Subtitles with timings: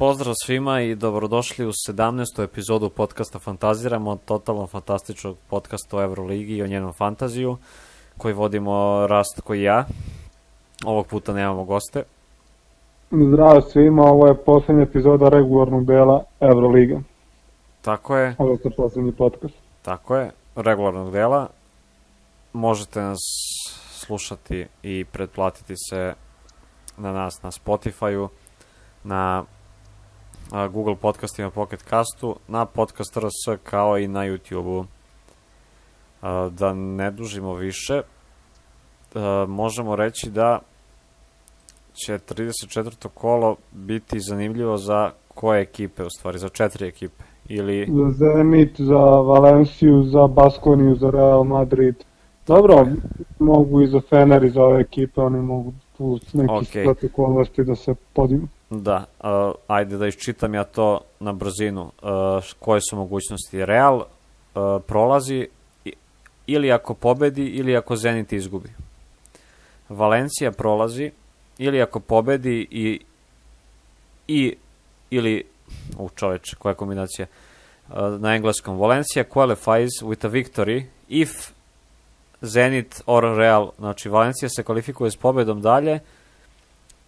[0.00, 2.44] Pozdrav svima i dobrodošli u 17.
[2.44, 7.56] epizodu podcasta Fantaziramo, totalno fantastičnog podcasta o Euroligi i o njenom fantaziju,
[8.18, 9.84] koji vodimo Rast koji ja.
[10.84, 12.02] Ovog puta nemamo goste.
[13.10, 17.00] Zdravo svima, ovo je poslednja epizoda regularnog dela Euroliga.
[17.82, 18.34] Tako je.
[18.38, 19.54] Ovo je poslednji podcast.
[19.82, 21.48] Tako je, regularnog dela.
[22.52, 23.20] Možete nas
[23.92, 26.14] slušati i pretplatiti se
[26.96, 28.28] na nas na Spotify-u,
[29.04, 29.44] na
[30.50, 34.84] Google podcastima, Pocket Castu, na podcast RS kao i na YouTube-u.
[36.50, 38.02] Da ne dužimo više,
[39.48, 40.58] možemo reći da
[41.92, 43.08] će 34.
[43.14, 47.24] kolo biti zanimljivo za koje ekipe, u stvari, za četiri ekipe.
[47.48, 47.88] Ili...
[47.92, 51.94] Za Zenit, za Valenciju, za Baskoniju, za Real Madrid.
[52.46, 52.86] Dobro,
[53.38, 56.84] mogu i za Fener i za ove ekipe, oni mogu tu neki okay.
[56.84, 58.48] protokolnosti da se podignu.
[58.70, 61.82] Da, uh, ajde da iščitam ja to na brzinu.
[62.02, 63.64] Uh, koje su mogućnosti?
[63.66, 65.48] Real uh, prolazi
[66.46, 68.68] ili ako pobedi ili ako Zenit izgubi.
[69.88, 71.10] Valencija prolazi
[71.58, 73.00] ili ako pobedi i
[74.28, 74.56] i
[75.10, 75.44] ili
[75.98, 77.26] u čoveče, koja kombinacija
[77.88, 81.30] uh, na engleskom Valencia qualifies with a victory if
[82.40, 86.00] Zenit or Real, znači Valencija se kvalifikuje s pobedom dalje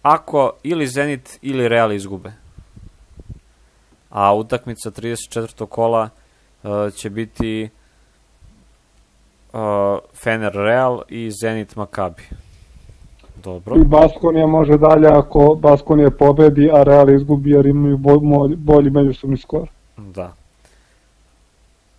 [0.03, 2.31] ako ili Zenit ili Real izgube.
[4.09, 5.65] A utakmica 34.
[5.65, 6.09] kola
[6.63, 7.69] uh, će biti
[9.53, 9.59] uh,
[10.23, 12.23] Fener Real i Zenit Makabi.
[13.43, 13.75] Dobro.
[13.75, 19.37] I Baskonija može dalje ako Baskonija pobedi, a Real izgubi jer imaju bolji, bolji međusobni
[19.37, 19.69] skor.
[19.97, 20.33] Da.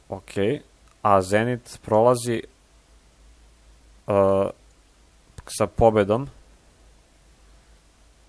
[0.09, 0.33] Ok.
[1.03, 2.43] A Zenit prolazi
[4.07, 4.15] uh,
[5.47, 6.29] sa pobedom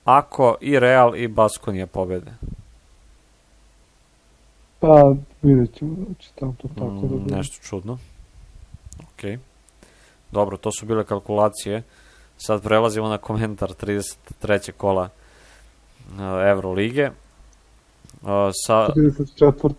[0.05, 2.31] ako i Real i Baskonija pobede.
[4.79, 7.35] Pa, vidjet ćemo da će tamo to tako mm, da bude.
[7.35, 7.97] Nešto čudno.
[8.99, 9.39] Ok.
[10.31, 11.83] Dobro, to su bile kalkulacije.
[12.37, 14.71] Sad prelazimo na komentar 33.
[14.71, 15.09] kola
[16.09, 16.19] uh,
[16.51, 17.09] Evrolige.
[18.21, 18.29] Uh,
[18.65, 19.73] sa 34.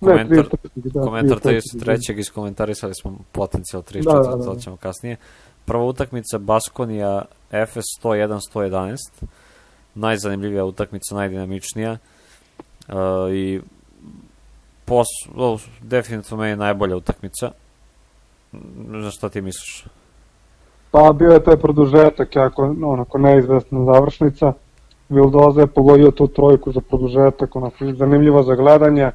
[0.00, 0.44] Komentar, ne,
[0.74, 0.92] 33.
[0.92, 2.18] Da, komentar 33.
[2.18, 4.44] iskomentarisali smo potencijal 34, da, da, da.
[4.44, 5.16] to ćemo kasnije.
[5.64, 7.22] Prva utakmica Baskonija
[7.66, 8.96] FS 101-111.
[9.94, 11.96] Najzanimljivija utakmica, najdinamičnija.
[12.88, 12.94] Uh,
[13.32, 13.60] I
[14.84, 17.50] pos, oh, definitivno meni najbolja utakmica.
[19.02, 19.84] Za šta ti misliš?
[20.90, 24.52] Pa bio je taj produžetak, jako onako neizvesna završnica.
[25.08, 29.10] Vildoza je pogodio tu trojku za produžetak, onako zanimljivo za gledanje,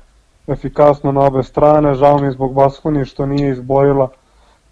[0.47, 4.09] efikasno na obe strane, žao mi je zbog Baskoni što nije izborila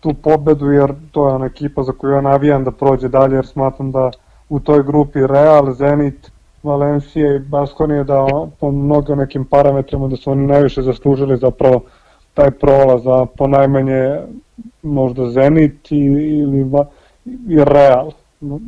[0.08, 3.48] tu pobedu jer to je ona ekipa za koju ja navijam da prođe dalje jer
[3.48, 4.12] smatram da
[4.50, 6.32] u toj grupi Real, Zenit,
[6.64, 8.26] Valencija i Baskonija da
[8.60, 11.82] po mnogo nekim parametrima da su oni najviše zaslužili zapravo
[12.34, 14.20] taj prolaz, a po najmanje
[14.84, 16.06] možda Zenit i,
[16.42, 16.72] ili
[17.48, 18.12] i Real,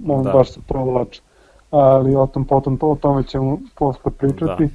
[0.08, 0.32] on da.
[0.32, 1.22] baš se provlače.
[1.72, 4.70] Ali o tom potom, o tome ćemo posle pričati.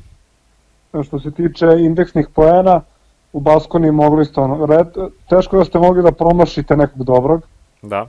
[0.92, 1.02] Da.
[1.02, 2.80] Što se tiče indeksnih poena,
[3.34, 4.86] u Baskoni mogli ste ono, red,
[5.28, 7.42] teško da ste mogli da promašite nekog dobrog.
[7.82, 8.06] Da.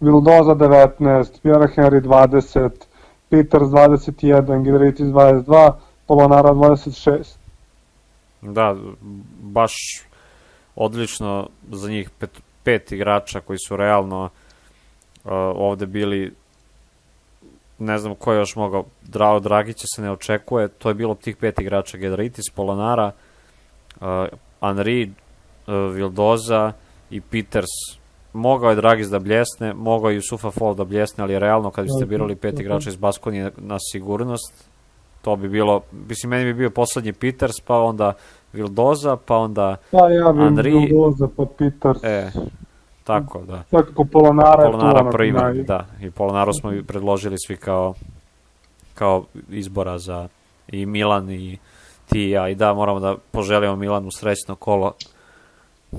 [0.00, 2.70] Vildoza 19, Pierre Henry 20,
[3.28, 5.72] Peters 21, Gidritis 22,
[6.06, 7.36] Polonara 26.
[8.42, 8.76] Da,
[9.40, 9.72] baš
[10.76, 12.30] odlično za njih pet,
[12.62, 16.32] pet igrača koji su realno uh, ovde bili
[17.80, 21.36] ne znam ko je još mogao, Drao Dragića se ne očekuje, to je bilo tih
[21.36, 23.12] pet igrača, Gedraitis, Polonara,
[24.00, 24.06] uh,
[24.60, 25.10] Henry,
[25.66, 26.72] uh, Vildoza
[27.10, 28.00] i Peters.
[28.32, 32.06] Mogao je Dragis da bljesne, mogao je Jusufa Fall da bljesne, ali realno kad biste
[32.06, 34.68] birali pet igrača iz Baskonije na sigurnost,
[35.22, 38.12] to bi bilo, mislim, meni bi bio poslednji Peters, pa onda
[38.52, 40.70] Vildoza, pa onda pa ja bi.
[40.70, 42.04] Vildoza, pa Peters.
[42.04, 42.30] E,
[43.18, 43.62] Tako, da.
[43.68, 45.54] Svakako Polonara, Polonara je prvi, naj...
[45.54, 45.86] da.
[46.00, 47.94] I Polonaru smo predložili svi kao,
[48.94, 50.28] kao izbora za
[50.68, 51.58] i Milan i
[52.08, 52.48] ti i ja.
[52.48, 54.92] I da, moramo da poželimo Milanu srećno kolo.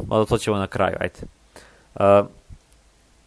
[0.08, 1.20] Mada to ćemo na kraju, ajde.
[1.96, 2.28] Uh,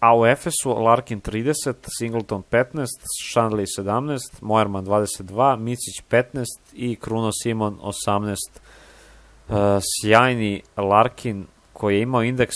[0.00, 2.86] a u Efesu Larkin 30, Singleton 15,
[3.34, 8.34] Shandley 17, Moerman 22, Micić 15 i Kruno Simon 18.
[9.48, 12.54] Uh, sjajni Larkin koji je imao indeks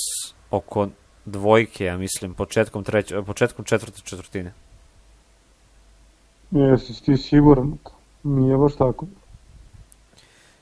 [0.51, 0.89] oko
[1.31, 4.53] dvojke, ja mislim, početkom, treć, početkom četvrte četvrtine.
[6.51, 7.79] Jesi ti siguran?
[8.23, 9.07] Nije baš tako.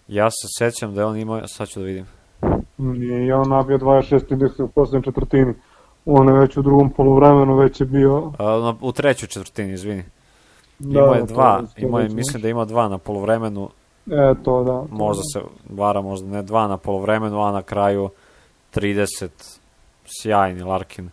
[0.08, 2.06] Ja se sećam da je on imao, sad ću da vidim.
[2.78, 5.54] Nije, ja on nabio 26 indeksa u poslednjem četvrtini.
[6.04, 8.32] On je već u drugom polovremenu već je bio...
[8.38, 10.04] A, u trećoj četvrtini, izvini.
[10.78, 13.68] Da, imao je dva, imao je, mislim da ima dva na polovremenu.
[14.06, 14.72] E, to da.
[14.72, 15.40] To možda da.
[15.40, 18.08] se vara, možda ne dva na polovremenu, a na kraju
[18.74, 19.58] 30
[20.22, 21.10] sjajni Larkin.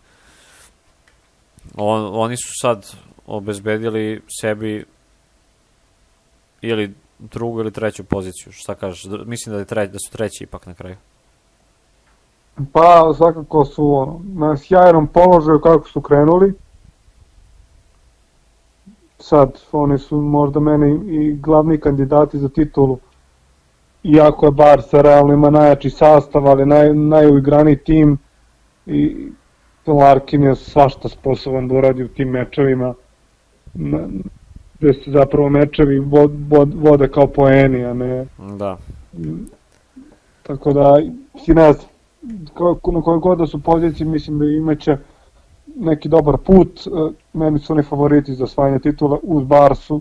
[1.76, 2.86] On, oni su sad
[3.26, 4.84] obezbedili sebi
[6.62, 8.52] ili drugu ili treću poziciju.
[8.52, 9.04] Šta kažeš?
[9.26, 10.96] Mislim da, je treć, da su treći ipak na kraju.
[12.72, 16.54] Pa, svakako su ono, na sjajnom položaju kako su krenuli.
[19.18, 22.98] Sad, oni su možda meni i glavni kandidati za titulu.
[24.02, 28.18] Iako je Barca realno ima najjači sastav, ali naj, najuigraniji tim
[28.86, 29.28] i
[29.86, 32.94] Larkin je svašta sposoban da uradi u tim mečevima
[34.78, 38.26] gde se zapravo mečevi vod, vod, vode kao poeni, a ne...
[38.58, 38.78] Da.
[40.42, 41.00] Tako da,
[41.44, 41.86] si ne znam,
[42.92, 44.96] na kojoj god da su poziciji, mislim da imaće
[45.76, 46.90] neki dobar put, e,
[47.32, 50.00] meni su oni favoriti za osvajanje titula uz Barsu,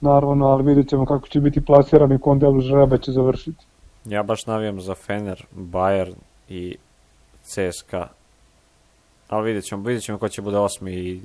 [0.00, 3.64] naravno, ali vidjet ćemo kako će biti plasirani u kom delu žreba će završiti.
[4.04, 6.14] Ja baš navijam za Fener, Bayern
[6.48, 6.76] i
[7.42, 8.08] CSKA,
[9.28, 11.20] ali vidjet ćemo, vidjet ćemo ko će bude osmi i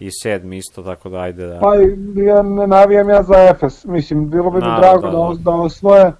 [0.00, 1.58] i sedmi isto, tako da ajde da...
[1.60, 1.74] Pa
[2.22, 6.12] ja ne navijam ja za Efes, mislim, bilo bi mi drago da, da, da osvoje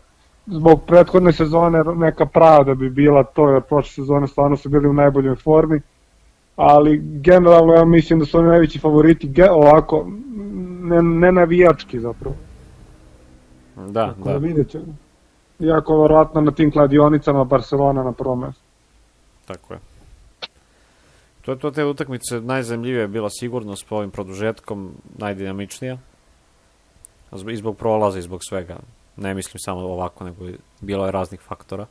[0.47, 4.93] zbog prethodne sezone neka pravda bi bila to, jer prošle sezone stvarno su bili u
[4.93, 5.81] najboljoj formi,
[6.57, 10.07] ali generalno ja mislim da su oni najveći favoriti, ge, ovako,
[10.83, 12.35] ne, ne navijački zapravo.
[13.77, 14.33] Da, Tako da.
[14.33, 14.85] da vidjet ćemo.
[15.59, 18.63] Iako verovatno na tim kladionicama Barcelona na prvom mestu.
[19.47, 19.81] Tako je.
[21.51, 25.99] To je to te utakmice najzemljivije bila sigurno s ovim produžetkom, najdinamičnija.
[27.51, 28.79] I zbog prolaza i zbog svega.
[29.17, 30.45] Ne mislim samo ovako, nego
[30.81, 31.87] bilo je raznih faktora.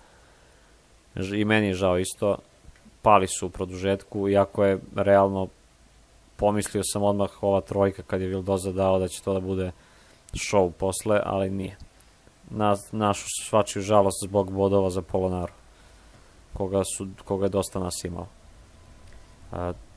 [1.34, 2.38] I meni je žao isto.
[3.02, 5.48] Pali su u produžetku, iako je realno
[6.36, 9.72] pomislio sam odmah ova trojka kad je Vildoza dao da će to da bude
[10.34, 11.78] show posle, ali nije.
[12.50, 15.54] Na, našu svačiju žalost zbog bodova za Polonaru,
[16.54, 18.39] koga, su, koga je dosta nas imao.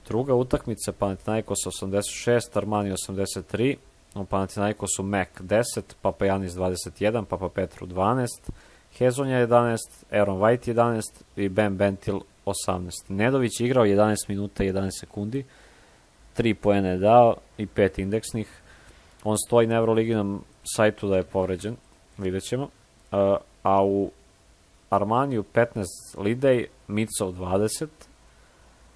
[0.08, 3.76] Druga utakmica Panathinaikos 86, Armani 83,
[4.14, 8.50] u Panathinaikosu Mac 10, Papa Janis 21, Papa Petru 12,
[8.98, 11.02] Hezonja 11, Aaron White 11
[11.36, 12.90] i Ben Bentil 18.
[13.08, 15.44] Nedović igrao 11 minuta i 11 sekundi,
[16.36, 18.48] 3 poene je dao i 5 indeksnih.
[19.24, 20.44] On stoji na Euroliginom
[20.76, 21.76] sajtu da je povređen,
[22.18, 22.68] vidjet ćemo.
[23.62, 24.10] A u
[24.90, 25.84] Armaniju 15
[26.18, 27.86] Lidej, Micov 20,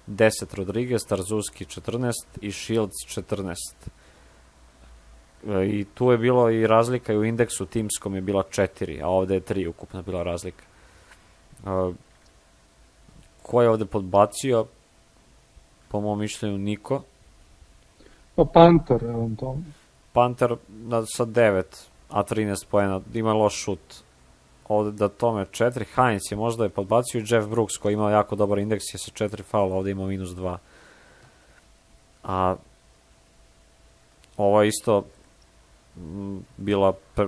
[0.07, 2.11] 10 Rodriguez, Tarzuski 14
[2.41, 3.55] i Shields 14.
[5.47, 9.07] E, I tu je bilo i razlika i u indeksu timskom je bila 4, a
[9.07, 10.63] ovde je 3 ukupna bila razlika.
[11.65, 11.93] E,
[13.41, 14.65] ko je ovde podbacio?
[15.87, 17.03] Po mom mišljenju niko.
[18.35, 19.63] Pa Panter, eventualno.
[20.13, 20.55] Panter
[21.15, 21.63] sa 9,
[22.09, 24.06] a 13 poena, ima loš šut
[24.67, 28.57] ovde da tome 4, Heinz je možda je podbacio Jeff Brooks koji ima jako dobar
[28.57, 30.57] indeks je sa 4 faula, ovde ima minus 2.
[32.23, 32.55] A
[34.37, 35.03] ovo je isto
[36.57, 37.27] bila pr,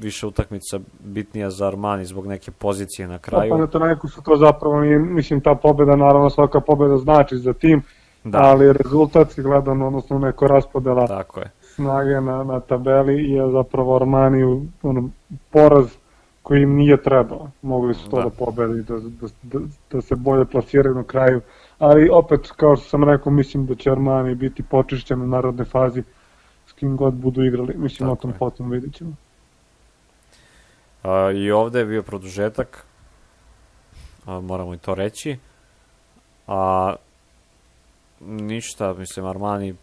[0.00, 3.50] više utakmica bitnija za Armani zbog neke pozicije na kraju.
[3.50, 7.52] Pa na to neko su to zapravo, mislim ta pobeda, naravno svaka pobeda znači za
[7.52, 7.82] tim,
[8.24, 8.38] da.
[8.42, 11.50] ali rezultatski gledano, odnosno neko raspodela Tako je.
[11.60, 15.08] snage na, na tabeli je zapravo Armani ono,
[15.50, 15.86] poraz
[16.42, 17.50] koji im nije trebao.
[17.62, 19.58] Mogli su to da, da pobedi, da, da, da,
[19.90, 21.40] da se bolje plasiraju na kraju.
[21.78, 26.02] Ali opet, kao što sam rekao, mislim da će Armani biti počišćen u narodnoj fazi
[26.66, 27.74] s kim god budu igrali.
[27.76, 28.38] Mislim, Tako o tom je.
[28.38, 29.12] potom vidit ćemo.
[31.02, 32.86] A, I ovde je bio produžetak,
[34.26, 35.36] a, moramo i to reći.
[36.46, 36.94] A
[38.20, 39.74] ništa, mislim, Armani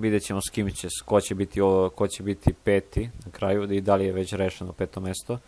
[0.00, 1.60] vidjet ćemo s kim će, ko će biti,
[1.94, 5.38] ko će biti peti na kraju i da li je već rešeno peto mesto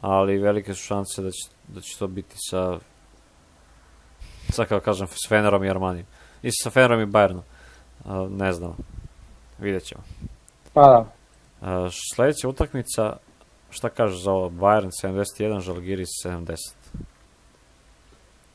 [0.00, 2.78] ali velike su šanse da će, da će to biti sa
[4.50, 6.06] sa kao kažem s Fenerom i Armanijom.
[6.42, 7.42] I sa Fenerom i Bayernom.
[8.04, 8.76] Uh, ne znam.
[9.58, 10.02] Vidjet ćemo.
[10.72, 11.00] Pa da.
[11.60, 13.16] Uh, sledeća utakmica
[13.70, 14.50] šta kažeš za ovo?
[14.50, 16.56] Bayern 71 Žalgiris 70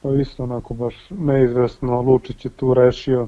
[0.06, 3.28] pa isto onako baš neizvesno Lučić je tu rešio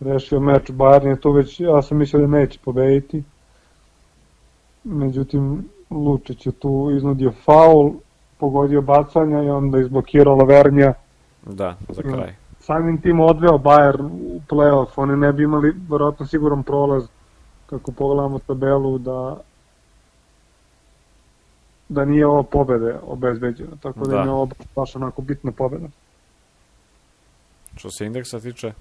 [0.00, 3.22] rešio meč Bayern je tu već ja sam mislio da neće pobediti.
[4.84, 7.92] Međutim Lučić je tu iznudio faul,
[8.38, 10.92] pogodio bacanja i onda izblokirao Lavernja.
[11.46, 12.34] Da, za kraj.
[12.60, 17.04] Samim tim odveo Bayer u playoff, oni ne bi imali verovatno siguran prolaz
[17.66, 19.36] kako pogledamo tabelu da
[21.88, 24.22] da nije ovo pobede obezbeđena, tako da, da.
[24.22, 25.88] je ovo baš onako bitna pobeda.
[27.76, 28.72] Što se indeksa tiče,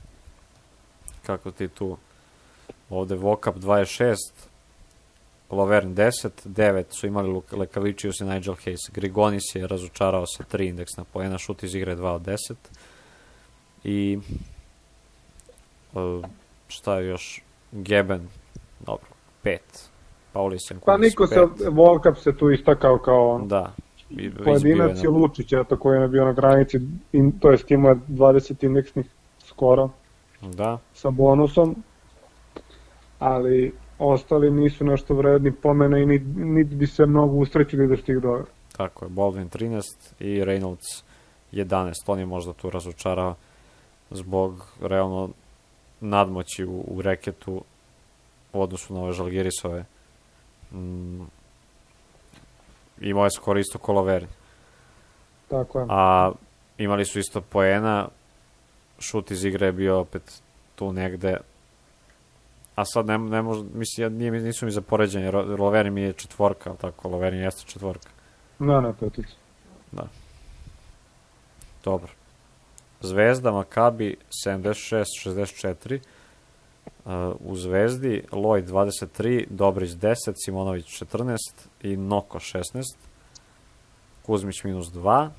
[1.26, 1.98] kako ti tu
[2.90, 4.16] Ovde Vokap 26,
[5.52, 8.92] Laverne 10, 9 su imali Lekaličius i Nigel Hayes.
[8.94, 12.38] Grigonis je razočarao sa 3 indeksna poena, šut iz igre 2 od 10.
[13.84, 14.20] I
[15.94, 16.26] uh,
[16.68, 17.42] šta je još?
[17.72, 18.28] Geben,
[18.80, 19.08] dobro,
[19.44, 19.58] 5.
[20.34, 23.74] Paulis Pa niko se, Volkap se tu istakao kao da,
[24.44, 26.80] pojedinac je Lučić, eto, koji je bio na granici,
[27.12, 29.06] in, to je imao 20 indeksnih
[29.46, 29.90] skoro.
[30.42, 30.78] Da.
[30.94, 31.84] Sa bonusom,
[33.20, 38.18] ali ostali nisu nešto vredni pomena i niti ni bi se mnogo ustrećili da stih
[38.22, 38.44] do
[38.78, 39.82] Tako je, Baldwin 13
[40.20, 41.04] i Reynolds
[41.52, 41.94] 11.
[42.08, 43.36] On je možda tu razočarao
[44.12, 45.30] zbog realno
[46.02, 47.64] nadmoći u, u reketu
[48.54, 49.86] u odnosu na ove Žalgirisove.
[50.72, 51.22] Mm,
[53.02, 54.28] imao je skoro isto koloveri.
[55.48, 55.86] Tako je.
[55.90, 56.32] A
[56.78, 58.08] imali su isto poena,
[59.00, 60.42] šut iz igre je bio opet
[60.76, 61.38] tu negde,
[62.80, 66.74] a sad ne, ne može, mislim, nije, nisu mi za poređenje, Loveri mi je četvorka,
[66.74, 68.10] tako, Loveri jeste četvorka.
[68.60, 69.34] Da, ne, petica.
[69.92, 70.08] Da.
[71.84, 72.12] Dobro.
[73.02, 76.00] Zvezda, Makabi, 76-64.
[77.06, 81.38] Uh, u Zvezdi, Lloyd 23, Dobrić 10, Simonović 14
[81.82, 82.64] i Noko 16.
[84.26, 85.30] Kuzmić minus 2.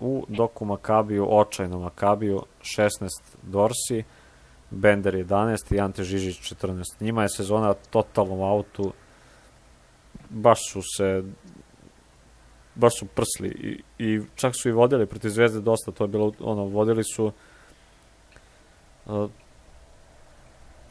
[0.00, 3.08] U Doku Makabiju, očajno Makabiju, 16
[3.42, 4.04] Dorsi,
[4.70, 6.82] Bender 11 i Ante Žižić 14.
[7.00, 8.92] Njima je sezona totalno u autu,
[10.30, 11.22] baš su se
[12.74, 16.32] baš su prsli i, i čak su i vodili protiv Zvezde dosta, to je bilo
[16.40, 17.32] ono, vodili su
[19.06, 19.30] uh,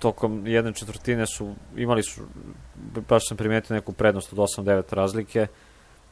[0.02, 2.22] tokom jedne četvrtine su imali su
[3.10, 5.48] baš sam primetio neku prednost od 8-9 razlike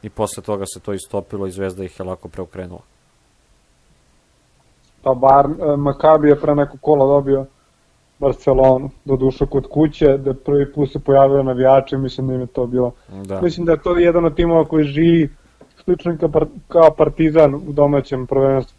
[0.02, 2.82] i posle toga se to istopilo i Zvezda ih je lako preokrenula.
[5.02, 7.46] Pa bar e, Makabi je pre neko kola dobio
[8.18, 12.46] Barcelonu, do duša kod kuće, da prvi put se pojavio navijači, mislim da im je
[12.46, 12.92] to bilo.
[13.24, 13.40] Da.
[13.40, 15.28] Mislim da je to jedan od timova koji živi
[15.84, 16.16] slično
[16.68, 18.76] kao Partizan u domaćem prvenstvu.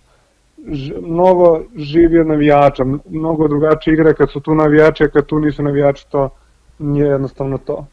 [0.67, 5.39] Ž, mnogo živi od navijača, mnogo drugačije igre kad su tu navijači, a kad tu
[5.39, 6.29] nisu navijači, to
[6.79, 7.86] nije jednostavno to.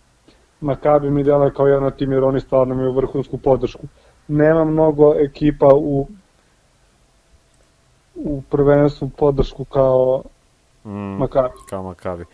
[0.61, 3.87] Makabi mi dela kao jedan tim jer oni stvarno imaju vrhunsku podršku.
[4.29, 6.07] Nema mnogo ekipa u
[8.15, 10.23] u prvenstvu podršku kao
[10.85, 11.55] mm, Makabi.
[11.71, 12.25] Kao Makabi.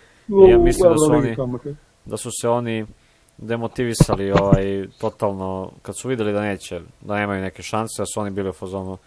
[0.51, 1.37] Ja mislim da su oni
[2.05, 2.87] da su se oni
[3.39, 8.31] demotivisali ovaj totalno kad su videli da neće da nemaju neke šanse, da su oni
[8.31, 8.99] bili u fazonu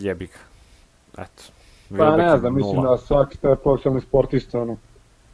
[0.00, 0.38] jebik.
[1.12, 1.42] Eto.
[1.98, 4.76] Pa ne znam, mislim da svaki taj profesionalni sportista ono,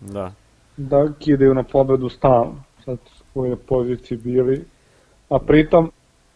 [0.00, 0.32] da.
[0.76, 4.64] da kidaju na pobedu stalno, sad u kojoj poziciji bili,
[5.28, 5.90] a pritom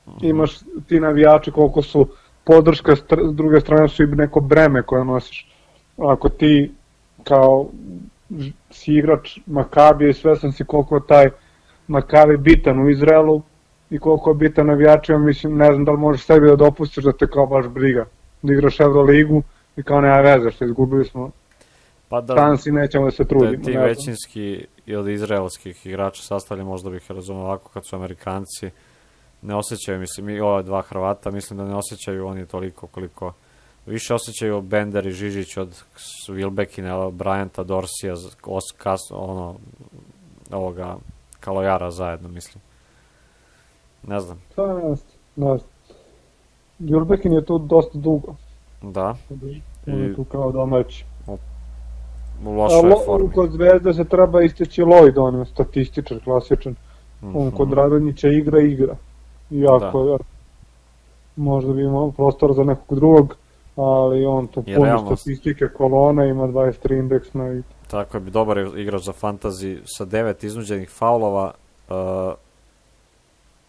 [0.08, 0.26] mhm.
[0.26, 2.08] imaš ti navijači koliko su
[2.44, 3.02] podrška s
[3.34, 5.53] druge strane su i neko breme koje nosiš.
[5.98, 6.72] Ako ti
[7.24, 7.66] kao
[8.70, 11.30] si igrač Makabija i svesan si koliko taj
[11.88, 13.42] Makabi bitan u Izraelu
[13.90, 17.12] i koliko je bitan navijačima, mislim, ne znam da li možeš sebi da dopustiš da
[17.12, 18.04] te kao baš briga.
[18.42, 19.42] Da igraš Euroligu
[19.76, 21.30] i kao nema veze što izgubili smo
[22.08, 23.56] pa da, šansi nećemo da se trudimo.
[23.56, 24.66] Da ti većinski
[24.98, 28.70] od izraelskih igrača sastavlja možda bih razumio ovako kad su Amerikanci
[29.42, 33.32] ne osjećaju, mislim, i ova dva Hrvata, mislim da ne osjećaju oni toliko koliko
[33.86, 35.82] više osjećaju Bender i Žižić od
[36.28, 38.14] Wilbekina, Bryanta, Dorsija,
[38.46, 39.54] Oskas, ono,
[40.52, 40.96] ovoga
[41.40, 42.62] Kalojara zajedno, mislim.
[44.02, 44.40] Ne znam.
[44.56, 44.66] Pa,
[45.36, 45.68] ne znam.
[46.80, 48.34] Wilbekin je tu dosta dugo.
[48.82, 49.16] Da.
[49.86, 51.04] On je tu kao domaći.
[52.44, 53.32] U, lošoj lo, formi.
[53.32, 56.72] Kod Zvezde se treba isteći Lloyd, on je statističar, klasičan.
[56.72, 57.32] Mm -hmm.
[57.34, 57.76] On kod mhm.
[57.76, 58.96] Radonjića igra, igra.
[59.50, 60.16] Iako, da.
[61.36, 63.36] možda bi imao prostor za nekog drugog,
[63.76, 67.62] ali on tu puno statistike kolona, ima 23 indeksna i...
[67.90, 71.52] Tako je, bi dobar igrač za fantazi sa 9 iznuđenih faulova
[71.88, 71.94] uh,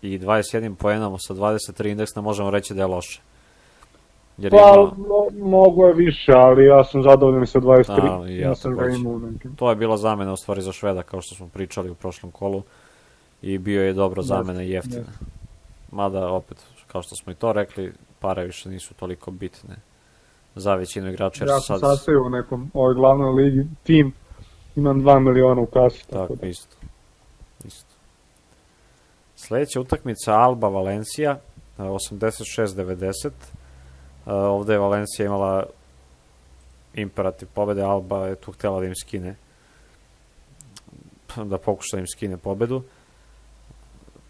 [0.02, 3.22] i 21 poenom sa 23 indeksna možemo reći da je loše.
[4.38, 5.48] Jer pa, ima...
[5.50, 8.24] mogu je više, ali ja sam zadovoljan sa 23.
[8.24, 9.22] A, ja, ja sam ga imao
[9.56, 12.64] To je bila zamena u stvari za Šveda, kao što smo pričali u prošlom kolu.
[13.42, 15.12] I bio je dobro zamena i jeftina.
[15.92, 16.58] Mada, opet,
[16.88, 19.76] kao što smo i to rekli, pare više nisu toliko bitne
[20.56, 21.46] za većinu igrača.
[21.46, 21.80] Ja sam sad...
[21.80, 24.14] sastavio u nekom ovoj glavnoj ligi tim,
[24.76, 26.08] imam 2 miliona u kasi.
[26.08, 26.48] Tako, tako da.
[26.48, 26.76] isto.
[27.66, 27.96] isto.
[29.36, 31.40] Sledeća utakmica Alba Valencija,
[31.78, 33.30] 86-90.
[34.26, 35.66] Ovde je Valencija imala
[36.94, 39.36] imperativ pobede, Alba je tu htela da im skine
[41.44, 42.84] da pokuša da im skine pobedu.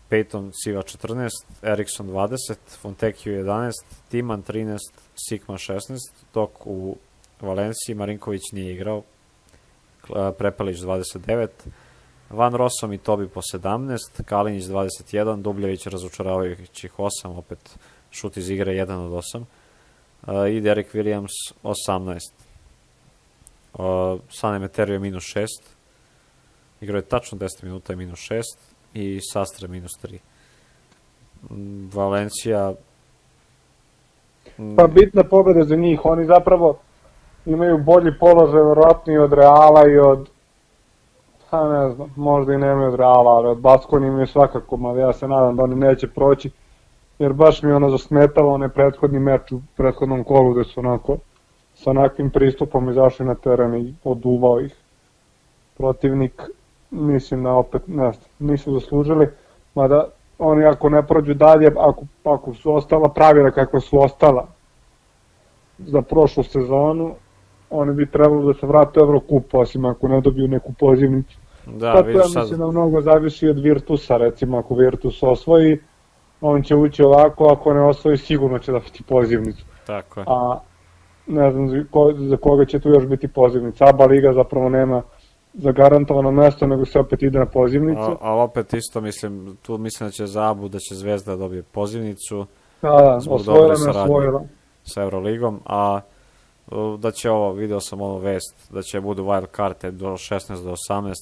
[0.09, 1.31] Peyton Siva 14,
[1.63, 3.73] Eriksson 20, Fontecchio 11,
[4.09, 4.77] Timan 13,
[5.15, 5.97] Sigma 16,
[6.33, 6.97] dok u
[7.41, 9.03] Valenciji Marinković nije igrao,
[10.37, 11.47] Prepelić 29,
[12.29, 17.77] Van Rosom i Tobi po 17, Kalinić 21, Dubljević razočaravajućih 8, opet
[18.11, 19.23] šut iz igre 1 od
[20.27, 22.19] 8, i Derek Williams 18.
[23.73, 25.45] Uh, Sane Meterio minus 6,
[26.81, 28.41] igrao je tačno 10 minuta i minus 6
[28.95, 30.17] i Sastre minus 3.
[31.93, 32.73] Valencija
[34.75, 36.77] Pa bitna pobeda za njih, oni zapravo
[37.45, 40.29] imaju bolji položaj verovatno od Reala i od
[41.49, 45.13] pa ne znam, možda i nemaju od Reala, ali od Baskoni imaju svakako, mada ja
[45.13, 46.51] se nadam da oni neće proći,
[47.19, 51.17] jer baš mi ono zasmetalo onaj prethodni meč u prethodnom kolu gde su onako
[51.75, 54.75] sa onakvim pristupom izašli na teren i oduvao ih
[55.77, 56.41] protivnik
[56.95, 59.27] mislim da opet ne znam, nisu zaslužili
[59.75, 60.07] mada
[60.39, 64.47] oni ako ne prođu dalje ako, ako su ostala pravila kakva su ostala
[65.77, 67.15] za prošlu sezonu
[67.69, 71.91] oni bi trebalo da se vrate u Eurocup osim ako ne dobiju neku pozivnicu Da,
[71.93, 75.79] pa to vidiš ja sad, mislim da mnogo zavisi od Virtusa, recimo ako Virtus osvoji,
[76.41, 79.65] on će ući ovako, ako ne osvoji sigurno će dobiti pozivnicu.
[79.85, 80.25] tako je.
[80.29, 80.59] A
[81.27, 81.69] ne znam
[82.17, 83.85] za koga će tu još biti pozivnica.
[83.89, 85.01] ABA liga zapravo nema
[85.57, 88.01] zagarantovano mesto, nego se opet ide na pozivnicu.
[88.01, 92.45] A, a opet isto mislim, tu mislim da će Zabu, da će Zvezda dobije pozivnicu
[92.81, 94.43] Da, da, osvojila me osvojila.
[94.83, 96.01] sa Euroligom, a
[96.99, 100.75] da će ovo, video sam ovo vest, da će budu wild karte do 16 do
[100.89, 101.13] 18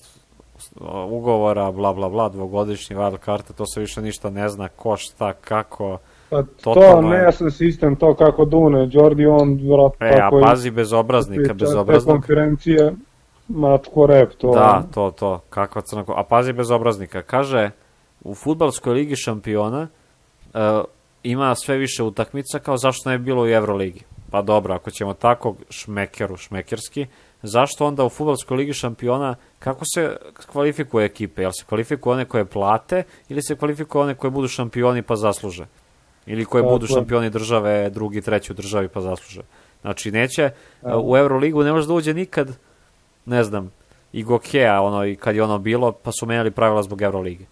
[0.76, 4.98] uh, ugovora, bla bla bla, dvogodišnji wild karte, to se više ništa ne zna, ko
[4.98, 5.98] šta, kako,
[6.30, 10.72] Pa, to nejasan sistem, to kako Dune, Jordi on, vjerojatno e, a tako i pazi
[10.72, 12.94] bezobraznika, te bezobraznog, konferencije,
[13.48, 14.52] mačko rep, to.
[14.54, 17.72] Da, to, to, kakva crna ko- A pazi bezobraznika, kaže,
[18.24, 19.88] u futbalskoj ligi šampiona
[20.54, 20.60] uh,
[21.24, 24.02] ima sve više utakmica, kao zašto ne bi bilo u Euroligi?
[24.32, 27.06] Pa dobro, ako ćemo tako šmekeru, šmekerski,
[27.42, 30.18] zašto onda u futbalskoj ligi šampiona, kako se
[30.52, 31.42] kvalifikuje ekipe?
[31.42, 35.66] Jel se kvalifikuju one koje plate ili se kvalifikuju one koje budu šampioni pa zasluže?
[36.26, 39.42] Ili koje Tako budu šampioni države, drugi, treći u državi pa zasluže?
[39.82, 42.58] Znači, neće, uh, u Euroligu ne može da uđe nikad
[43.26, 43.72] ne znam,
[44.14, 47.46] i Gokea, ono, i kad je ono bilo, pa su menjali pravila zbog Euroligi.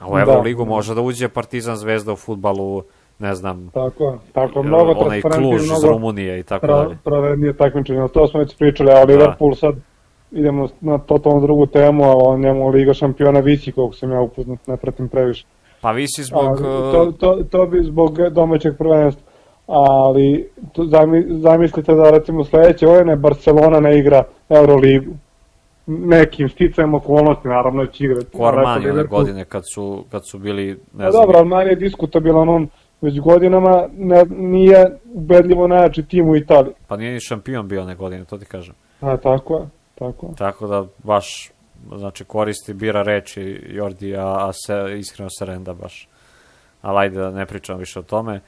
[0.00, 0.20] A u Da.
[0.20, 2.82] Euroligu može da uđe Partizan Zvezda u futbalu,
[3.18, 6.98] ne znam, Tako tako mnogo onaj Kluž iz mnogo Rumunije i tako pra, dalje.
[7.04, 9.74] pravednije takmičenje, ali to smo već pričali, a Liverpool sad
[10.32, 14.66] idemo na totalno drugu temu, a o njemu Liga šampiona visi, koliko sam ja upoznat,
[14.66, 15.46] ne pratim previše.
[15.80, 16.44] Pa visi zbog...
[16.44, 16.56] A,
[16.92, 19.22] to, to, to bi zbog domaćeg prvenstva,
[19.66, 25.12] ali to zami, zamislite da recimo sledeće godine Barcelona ne igra Euroligu.
[25.86, 28.36] Nekim sticajem okolnosti, naravno će igrati.
[28.36, 31.70] Kormani Rekao one godine kad su, kad su bili, ne Pa znam, dobro, ali manje
[31.70, 32.68] je diskutabilan on
[33.00, 36.74] već godinama ne, nije ubedljivo najjači tim u Italiji.
[36.88, 38.74] pa nije ni šampion bio one godine, to ti kažem.
[39.00, 40.34] A, tako je, tako je.
[40.34, 41.50] Tako da baš,
[41.96, 46.08] znači koristi, bira reči Jordi, a, a se, iskreno se renda baš.
[46.82, 48.40] Ali ajde da ne pričam više o tome.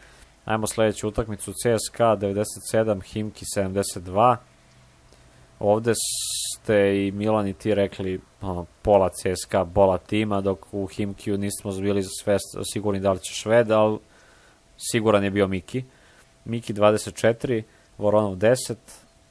[0.46, 4.36] Ajmo sledeću utakmicu, CSKA 97, Himki 72.
[5.60, 11.38] Ovde ste i Milan i ti rekli ono, pola CSKA, bola tima, dok u Himkiju
[11.38, 12.36] nismo bili sve
[12.72, 13.98] sigurni da li će Šved, ali
[14.92, 15.84] siguran je bio Miki.
[16.44, 17.62] Miki 24,
[17.98, 18.74] Voronov 10,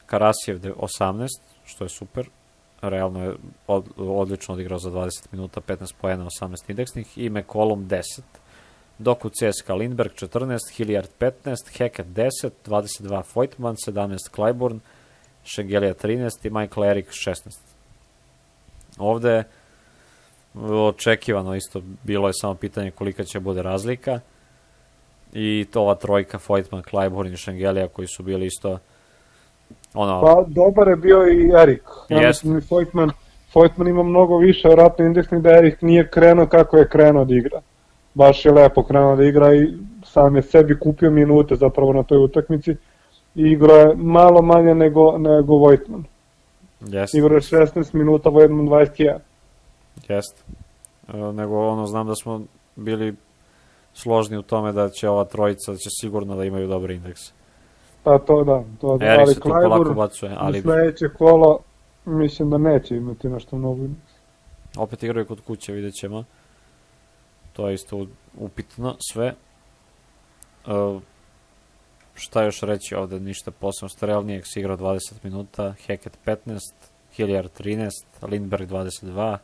[0.05, 1.27] Karasjev de- 18,
[1.65, 2.29] što je super.
[2.81, 3.35] Realno je
[3.67, 8.21] od, odlično odigrao za 20 minuta, 15 poena, 18 indeksnih i McCollum 10.
[8.97, 14.79] Dok u CSKA Lindberg 14, Hilliard 15, Hackett 10, 22 Voigtman, 17 Clyburn,
[15.43, 17.35] Šengelija 13 i Michael Eric 16.
[18.97, 19.43] Ovde je
[20.71, 24.19] očekivano isto bilo je samo pitanje kolika će bude razlika
[25.33, 28.79] i to ova trojka Voigtman, Clyburn i Šengelija koji su bili isto
[29.93, 31.83] ono, Pa dobar je bio i Erik.
[32.09, 33.11] Ja mislim i Foytman,
[33.53, 37.61] Foytman ima mnogo više vjerojatno indeksnih da Erik nije krenuo kako je krenuo da igra.
[38.15, 39.73] Baš je lepo krenuo da igra i
[40.03, 42.71] sam je sebi kupio minute zapravo na toj utakmici
[43.35, 46.03] i igrao je malo manje nego, nego Vojtman.
[46.81, 47.17] jeste.
[47.17, 49.17] Igrao je 16 minuta, Vojtman 21.
[50.09, 50.41] Jeste.
[51.13, 52.41] E, nego ono, znam da smo
[52.75, 53.15] bili
[53.93, 57.21] složni u tome da će ova trojica, da će sigurno da imaju dobar indeks.
[58.03, 59.05] Pa to da, to da.
[59.05, 60.39] Erik ali se tu polako bacuje, ali...
[60.39, 61.59] ali sledeće kolo
[62.05, 64.11] mislim da neće imati nešto mnogo indeks.
[64.77, 66.23] opet igraju kod kuće, vidjet ćemo.
[67.55, 68.05] To je isto
[68.39, 69.27] upitno sve.
[69.27, 69.35] E,
[72.13, 73.89] šta još reći ovde, ništa posebno.
[73.89, 76.59] Starelnijek si igrao 20 minuta, Hackett 15,
[77.15, 77.89] Hilliard 13,
[78.21, 79.37] Lindberg 22,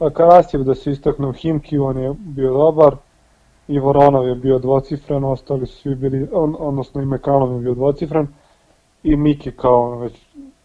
[0.00, 2.96] Pa Karasjev da se istakne u Himki, on je bio dobar.
[3.68, 7.74] I Voronov je bio dvocifren, ostali su svi bili, on, odnosno i Mekalov je bio
[7.74, 8.26] dvocifren.
[9.02, 10.12] I Miki kao već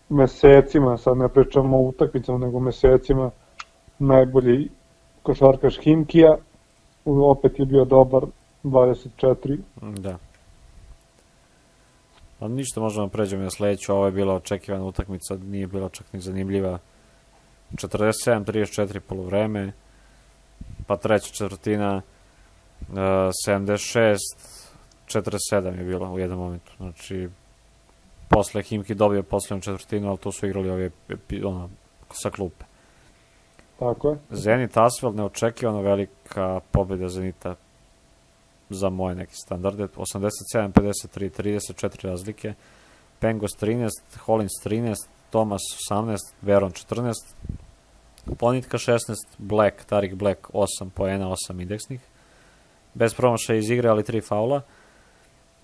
[0.09, 3.31] mesecima, sad ne pričamo o utakmicama, nego mesecima,
[3.99, 4.69] najbolji
[5.25, 6.37] košarkaš Himkija,
[7.05, 8.23] opet je bio dobar
[8.63, 9.57] 24.
[9.81, 10.17] Da.
[12.39, 16.13] Pa ništa, možemo da pređemo na sledeću, ovo je bila očekivana utakmica, nije bila čak
[16.13, 16.79] ni zanimljiva.
[17.73, 19.71] 47-34 polovreme,
[20.87, 22.01] pa treća četvrtina,
[22.89, 22.97] uh,
[23.47, 24.17] 76
[25.07, 26.71] 47 je bilo u jednom momentu.
[26.77, 27.29] Znači,
[28.29, 30.89] posle Himki dobio poslednju četvrtinu, ali to su igrali ove,
[31.43, 31.69] ono,
[32.11, 32.64] sa klupe.
[33.79, 34.17] Tako je.
[34.29, 37.55] Zenit Asfalt, neočekivano velika pobjeda Zenita
[38.69, 39.87] za moje neke standarde.
[39.95, 42.53] 87, 53, 34 razlike.
[43.19, 43.89] Pengos 13,
[44.25, 44.95] Hollins 13,
[45.29, 45.61] Thomas
[45.91, 47.13] 18, Veron 14,
[48.37, 52.01] Ponitka 16, Black, Tarik Black 8 poena, 8 indeksnih.
[52.93, 54.61] Bez promašaja iz igre, ali 3 faula,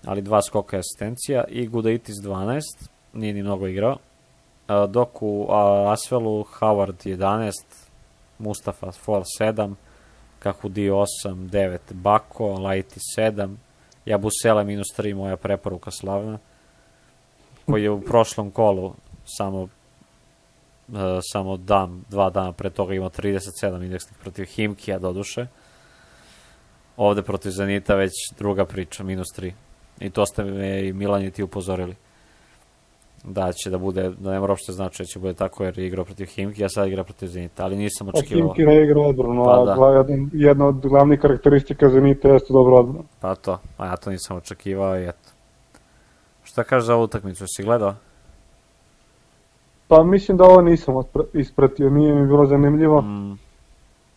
[0.04, 1.44] ali dva skoka i asistencija.
[1.48, 2.60] I Gudaitis 12,
[3.12, 3.96] nije ni mnogo igrao.
[4.88, 5.46] Dok u
[5.88, 7.52] Asvelu Howard 11,
[8.38, 9.74] Mustafa Fall 7,
[10.38, 13.56] Kahudi 8, 9, Bako, Laiti 7,
[14.06, 16.38] Jabusele minus 3, moja preporuka slavna,
[17.66, 19.68] koji je u prošlom kolu samo uh,
[21.32, 25.46] samo dan, dva dana pre toga imao 37 indeksnih protiv Himkija doduše.
[26.96, 29.52] Ovde protiv Zenita već druga priča, minus 3.
[30.00, 31.96] I to ste me i Milan i ti upozorili
[33.24, 35.86] da će da bude, da ne mora uopšte znači da će bude tako jer je
[35.86, 38.54] igrao protiv Himki, a sad igra protiv Zenita, ali nisam očekivao.
[38.54, 40.14] Himki ne igra odbranu, pa, a da.
[40.32, 43.04] jedna od glavnih karakteristika Zenita jeste dobro odbranu.
[43.20, 45.30] Pa to, a ja to nisam očekivao i eto.
[46.44, 47.94] Šta kažeš za ovu utakmicu, si gledao?
[49.88, 50.94] Pa mislim da ovo nisam
[51.32, 53.00] ispratio, nije mi bilo zanimljivo.
[53.00, 53.38] Mm.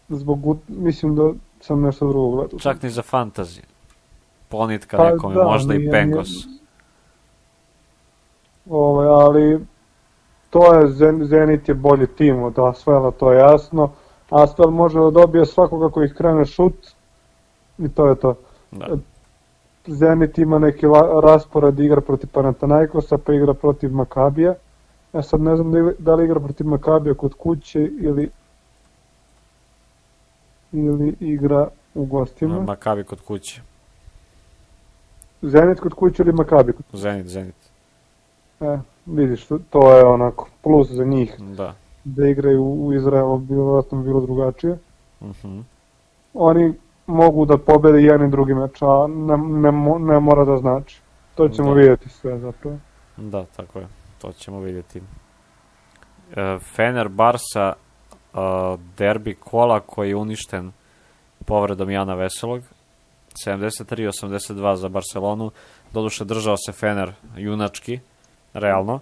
[0.09, 2.59] Zbog, mislim da sam nešto drugo gledao.
[2.59, 3.61] Čak ni za fantasy.
[4.49, 6.45] Ponitka pa, nekome, da, možda nije, i Pengos.
[6.45, 6.59] Nije,
[8.69, 9.65] ovaj, ali
[10.49, 10.87] to je
[11.25, 13.91] Zenit je bolji tim od Asvela, to je jasno.
[14.29, 16.87] Asvel može da dobije svakoga koji krene šut
[17.77, 18.35] i to je to.
[18.71, 18.97] Da.
[19.87, 20.85] Zenit ima neki
[21.23, 24.53] raspored igra protiv Panathinaikosa, pa igra protiv Makabija.
[25.13, 28.29] Ja sad ne znam da, da li igra protiv Makabija kod kuće ili
[30.71, 32.61] ili igra u gostima.
[32.61, 33.61] Makabi kod kuće.
[35.41, 37.01] Zenit kod kuće ili Makabi kod kuće?
[37.01, 37.64] Zenit, Zenit.
[38.61, 41.35] E, vidiš, to je onako plus za njih.
[41.39, 41.73] Da.
[42.03, 44.77] Da igraju u Izraelu, bilo vjerojatno bilo drugačije.
[45.19, 45.47] Uh mhm.
[45.47, 45.63] -huh.
[46.33, 46.73] Oni
[47.07, 51.01] mogu da pobede jedan i drugi meč, a ne, ne, ne mora da znači.
[51.35, 51.79] To ćemo da.
[51.79, 52.77] vidjeti sve zapravo.
[53.17, 53.87] Da, tako je.
[54.21, 55.01] To ćemo vidjeti.
[56.35, 57.73] E, Fener Barsa
[58.35, 60.71] uh, derbi kola koji je uništen
[61.45, 62.61] povredom Jana Veselog.
[63.45, 65.51] 73-82 za Barcelonu.
[65.93, 67.99] Doduše držao se Fener junački,
[68.55, 68.99] realno.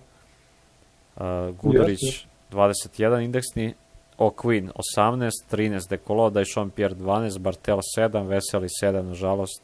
[1.16, 1.24] Uh,
[1.62, 3.74] Gudurić yes, 21 indeksni,
[4.18, 9.62] O'Quinn 18, 13 Dekolo, Dajšon Pierre 12, Bartel 7, Veseli 7, nažalost,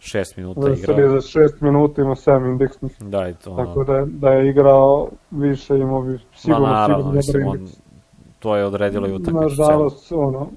[0.00, 1.14] 6 minuta Veseli igrao.
[1.14, 2.92] Veseli za 6 minuta ima 7 indeksnih.
[3.00, 3.56] Da, i to.
[3.56, 7.68] Tako da, da je igrao više, imao bi sigurno, Ma, naravno, sigurno mislim, on,
[8.38, 9.40] to je odredilo i utakmicu.
[9.40, 10.48] Nažalost, ono,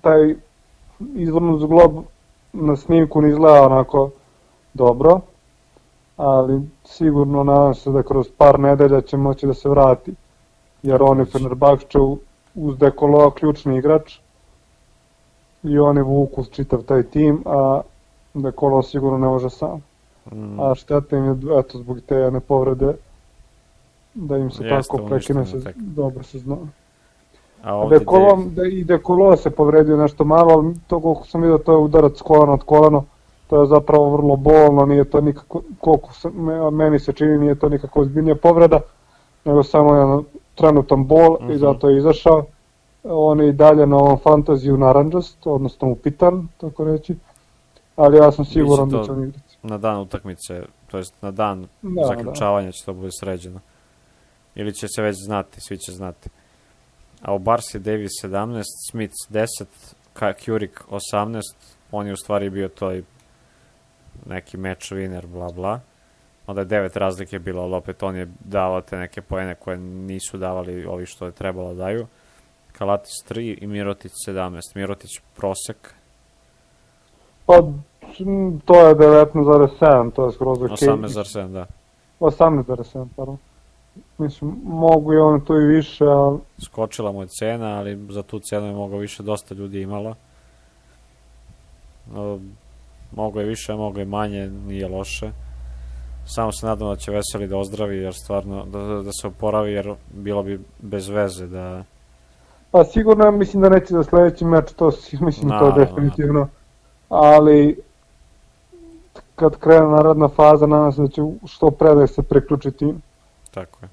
[0.00, 0.34] taj
[1.14, 1.92] izvorno zglob
[2.52, 4.10] na snimku ne izgleda onako
[4.74, 5.20] dobro,
[6.20, 10.14] ali sigurno nadam se da kroz par nedelja će moći da se vrati,
[10.82, 11.98] jer on je Fenerbahče
[12.54, 14.18] uz Dekoloa ključni igrač
[15.62, 17.80] i oni vuku čitav taj tim, a
[18.34, 19.82] Dekolo sigurno ne može sam.
[20.32, 20.60] Mm.
[20.60, 22.94] A šteta im je, eto, zbog te jedne povrede,
[24.14, 25.76] da im se Jeste, tako prekine se, tek.
[25.76, 26.56] dobro se zna.
[27.62, 31.72] A Dekolo, da, i Dekolo se povredio nešto malo, ali to koliko sam vidio, to
[31.72, 33.04] je udarac kolano od kolano,
[33.50, 36.30] to je zapravo vrlo bolno, nije to nikako, koliko se,
[36.72, 38.80] meni se čini, nije to nikako ozbiljnija povreda,
[39.44, 41.50] nego samo jedan trenutan bol mm -hmm.
[41.50, 41.58] i mhm.
[41.58, 42.44] zato je izašao.
[43.04, 47.16] On je i dalje na ovom fantaziju naranđast, odnosno upitan, tako reći,
[47.96, 49.56] ali ja sam siguran da će on igrati.
[49.62, 52.72] Na dan utakmice, to jest na dan da, zaključavanja da.
[52.72, 53.60] će to bude sređeno.
[54.54, 56.28] Ili će se već znati, svi će znati.
[57.22, 59.46] A u Barsi Davis 17, Smith 10,
[60.44, 61.40] Kurik 18,
[61.92, 63.02] on je u stvari bio toj
[64.26, 65.80] neki match winner, bla bla.
[66.46, 70.38] Onda je devet razlike bilo, ali opet on je dao te neke poene koje nisu
[70.38, 72.06] davali ovi što je trebalo da daju.
[72.72, 74.60] Kalatis 3 i Mirotić 17.
[74.74, 75.94] Mirotić prosek.
[77.46, 77.54] Pa,
[78.64, 80.70] to je 19,7, to je skroz ok.
[80.70, 81.66] 18,7, da.
[82.20, 83.38] 18,7, pardon.
[84.18, 86.38] Mislim, mogu i on to i više, ali...
[86.58, 90.14] Skočila mu je cena, ali za tu cenu je mogao više, dosta ljudi imalo.
[93.12, 95.30] Mogo je više, mogo je manje, nije loše.
[96.26, 99.94] Samo se nadam da će Veseli da ozdravi, jer stvarno, da, da se oporavi, jer
[100.10, 101.84] bilo bi bez veze da...
[102.70, 106.48] Pa sigurno mislim da neće za sledeći meč, to mislim no, to definitivno.
[107.08, 107.82] Ali
[109.34, 113.02] kad krene narodna faza, nadam se da će što pre da se priključi tim.
[113.50, 113.88] Tako je.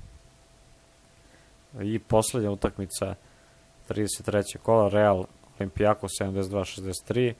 [1.93, 3.15] I poslednja utakmica
[3.89, 4.57] 33.
[4.57, 5.25] kola, Real
[5.59, 7.33] Olimpijakos 72-63,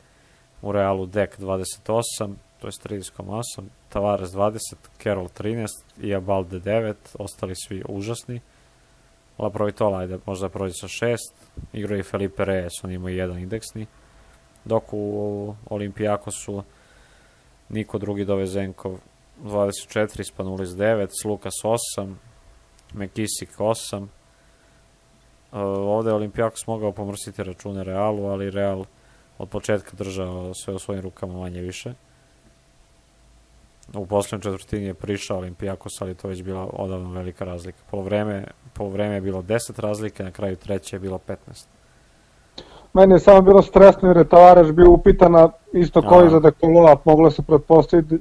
[0.62, 5.68] u Realu Dek 28, to je 30,8, Tavares 20, Carroll 13
[6.02, 8.42] i Abalde 9, ostali svi užasni.
[9.38, 11.18] La Provitola, ajde, možda prođe sa 6,
[11.74, 13.86] igra i Felipe Reyes, on ima jedan indeksni,
[14.66, 16.64] dok u Olimpijakosu
[17.70, 19.00] Niko drugi Dovezenkov
[19.44, 21.54] 24, Spanulis 9, Slukas
[21.98, 22.14] 8,
[22.94, 23.98] Mekisik 8.
[23.98, 24.08] Uh,
[25.62, 28.86] ovde je Olimpijakos mogao pomrsiti račune Realu, ali Real
[29.38, 31.94] od početka držao sve u svojim rukama manje više.
[33.94, 37.80] U poslednjem četvrtini je prišao Olimpijakos, ali to je već bila odavno velika razlika.
[37.92, 41.66] Po vreme, po vreme je bilo 10 razlike, na kraju treće je bilo 15.
[42.94, 47.32] Meni je samo bilo stresno jer je Tavares bio upitana isto koji za Dekolova, moglo
[47.32, 48.20] se pretpostaviti,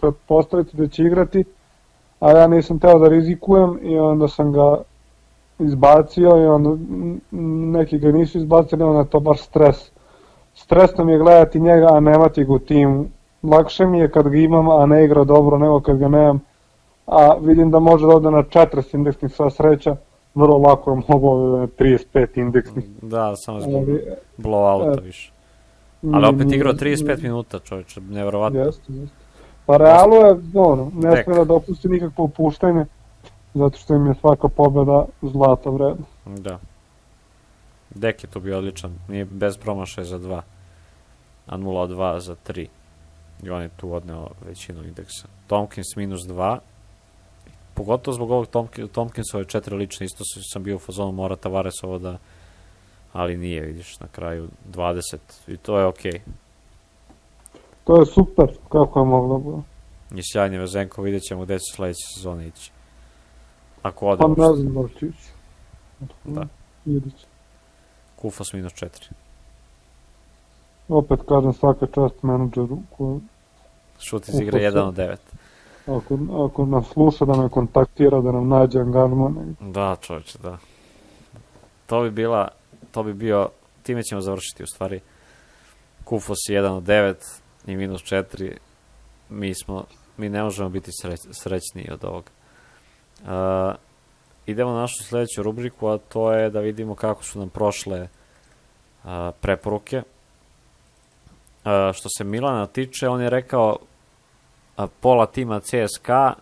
[0.00, 1.44] pretpostaviti da će igrati,
[2.20, 4.82] a ja nisam teo da rizikujem i onda sam ga
[5.58, 6.70] izbacio i onda
[7.72, 9.90] neki ga nisu izbacili, onda je to baš stres.
[10.56, 13.04] Stresno mi je gledati njega, a nemati ga u timu.
[13.42, 16.40] Lakše mi je kad ga imam, a ne igra dobro nego kad ga nemam.
[17.06, 19.96] A vidim da može da ode na 40 indeksnih sva sreća,
[20.34, 21.28] vrlo lako je mogo
[21.66, 22.84] 35 indeksnih.
[23.02, 23.84] Da, samo zbog
[24.38, 25.32] blowouta više.
[26.12, 28.60] Ali opet igrao 35 minuta, čovječe, nevjerovatno.
[28.60, 29.16] Jeste, jeste.
[29.66, 32.86] Pa Realu je, ono, ne smije da dopusti nikakvo opuštanje,
[33.54, 36.04] zato što im je svaka pobjeda zlata vredna.
[36.24, 36.58] Da.
[37.94, 40.40] Dek je tu bio odličan, nije bez promašaja za 2,
[41.46, 42.66] a 0 od 2 za 3.
[43.42, 45.28] I on je tu odneo većinu indeksa.
[45.46, 46.58] Tomkins minus 2,
[47.74, 48.46] pogotovo zbog ovog
[48.92, 52.18] Tomkinsove četiri lične, isto sam bio u fazonu mora Tavares ovo da
[53.12, 56.12] ali nije, vidiš, na kraju 20 i to je okej.
[56.12, 56.20] Okay.
[57.84, 59.62] To je super, kako je moglo bilo.
[60.14, 62.70] I sjajni Vezenko, vidjet ćemo gde će sledeće sezone ići.
[63.82, 65.28] Ako ode Pa ne znam da će ići.
[66.24, 66.46] Da.
[66.84, 67.26] Vidjet će.
[68.16, 68.88] Kufos minus 4.
[70.88, 73.20] Opet kažem svaka čast menadžeru koji...
[73.98, 75.16] Šut iz igre 1 od 9.
[75.86, 79.56] Ako, ako nas sluša da me kontaktira, da nam nađe angažman.
[79.60, 80.58] Da, čovječe, da.
[81.86, 82.48] To bi bila,
[82.90, 83.48] to bi bio,
[83.82, 85.00] time ćemo završiti u stvari.
[86.04, 87.14] Kufos 1 od 9
[87.66, 88.56] i minus 4.
[89.30, 89.84] Mi smo,
[90.16, 92.30] mi ne možemo biti sreć, srećniji od ovoga.
[93.20, 93.85] Uh,
[94.46, 98.08] idemo na našu sledeću rubriku, a to je da vidimo kako su nam prošle
[99.04, 99.96] uh, preporuke.
[99.96, 103.76] Uh, što se Milana tiče, on je rekao
[105.00, 106.34] pola tima CSKA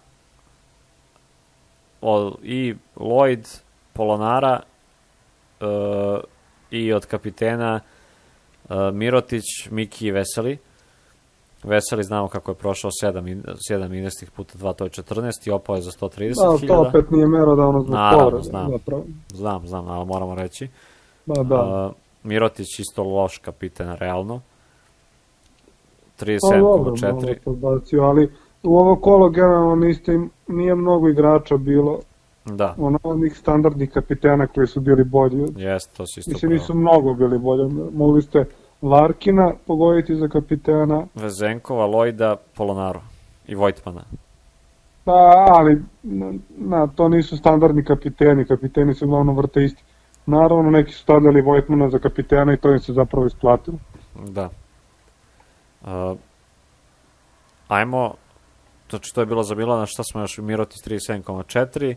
[2.42, 3.60] i Lloyd,
[3.92, 4.60] Polonara
[5.60, 5.68] uh,
[6.70, 7.80] i od kapitena
[8.68, 10.58] uh, Mirotić, Miki i Veseli.
[11.64, 15.76] Veseli znamo kako je prošao 7, 7 investih puta 2, to je 14 i opao
[15.76, 16.60] je za 130.000.
[16.60, 18.42] Da, to opet nije mero da ono zbog povreda.
[18.42, 19.04] Znam, zapravo.
[19.32, 20.68] znam, znam, ali moramo reći.
[21.26, 21.86] Da, da.
[21.86, 24.40] Uh, Mirotić isto loš kapiten, realno.
[26.20, 27.96] 37,4.
[27.98, 32.00] Pa ali u ovo kolo generalno niste, nije mnogo igrača bilo.
[32.44, 32.74] Da.
[32.78, 35.46] Ono, onih standardnih kapitena koji su bili bolji.
[35.56, 37.74] Jeste, to si isto Mislim, nisu mnogo bili bolji.
[37.94, 38.44] Mogli ste
[38.84, 41.06] Larkina pogoditi za kapitena.
[41.14, 43.02] Vezenkova, Lojda, Polonaro
[43.46, 44.04] i Vojtmana.
[45.04, 49.82] Pa, ali na, na, to nisu standardni kapiteni, kapiteni su uglavnom vrte isti.
[50.26, 53.76] Naravno, neki su stavljali Vojtmana za kapitena i to im se zapravo isplatilo.
[54.28, 54.50] Da.
[55.82, 56.16] Uh,
[57.68, 58.14] ajmo,
[58.90, 61.94] znači to je bilo za Milana, šta smo još, Mirotis 37,4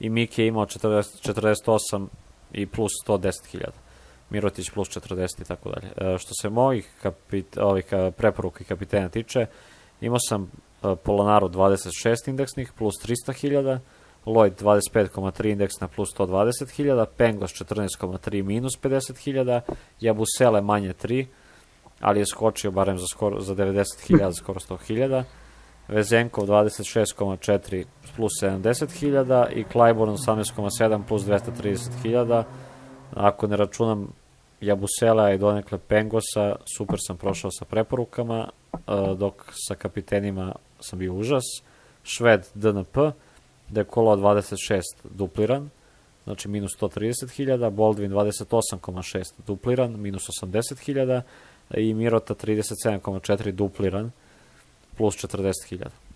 [0.00, 2.06] i Miki je imao 40, 48
[2.52, 3.89] i plus 110.000.
[4.30, 6.14] Mirotić plus 40 i tako dalje.
[6.14, 7.84] E, što se mojih kapit, ovih
[8.16, 9.46] preporuka i kapitena tiče,
[10.00, 13.78] imao sam e, Polonaru 26 indeksnih plus 300.000,
[14.26, 19.60] Lloyd 25,3 indeksna plus 120.000, Pengos 14,3 minus 50.000,
[20.00, 21.26] Jabusele manje 3,
[22.00, 25.24] ali je skočio barem za, skoro, za 90.000, skoro 100.000,
[25.88, 27.84] Vezenkov 26,4
[28.16, 32.42] plus 70.000 i Clyburn 18,7 plus 230.000.
[33.14, 34.12] Ako ne računam
[34.60, 38.48] Jabusela i donekle Pengosa, super sam prošao sa preporukama,
[39.16, 41.44] dok sa kapitenima sam bio užas.
[42.04, 42.96] Šved DNP,
[43.68, 45.70] Dekolo 26 dupliran,
[46.24, 51.22] znači minus 130.000, Boldvin 28,6 dupliran, minus 80.000
[51.76, 54.10] i Mirota 37,4 dupliran,
[54.96, 56.09] plus 40.000.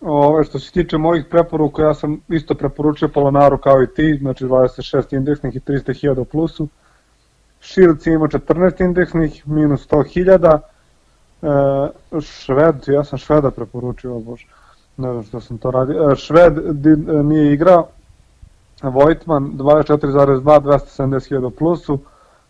[0.00, 4.44] Ove, što se tiče mojih preporuka, ja sam isto preporučio Polonaru kao i ti, znači
[4.44, 6.68] 26 indeksnih i 300.000 u plusu.
[7.60, 10.58] Shields ima 14 indeksnih, minus 100.000.
[11.42, 14.46] E, Šved, ja sam Šveda preporučio, bože,
[14.96, 16.10] ne znam što sam to radio.
[16.12, 17.88] E, Šved di, e, nije igrao,
[18.82, 21.98] Vojtman 24,2, 270.000 u plusu,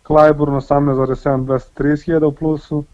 [0.04, 2.84] Clyburn 18,7, 230.000 u plusu,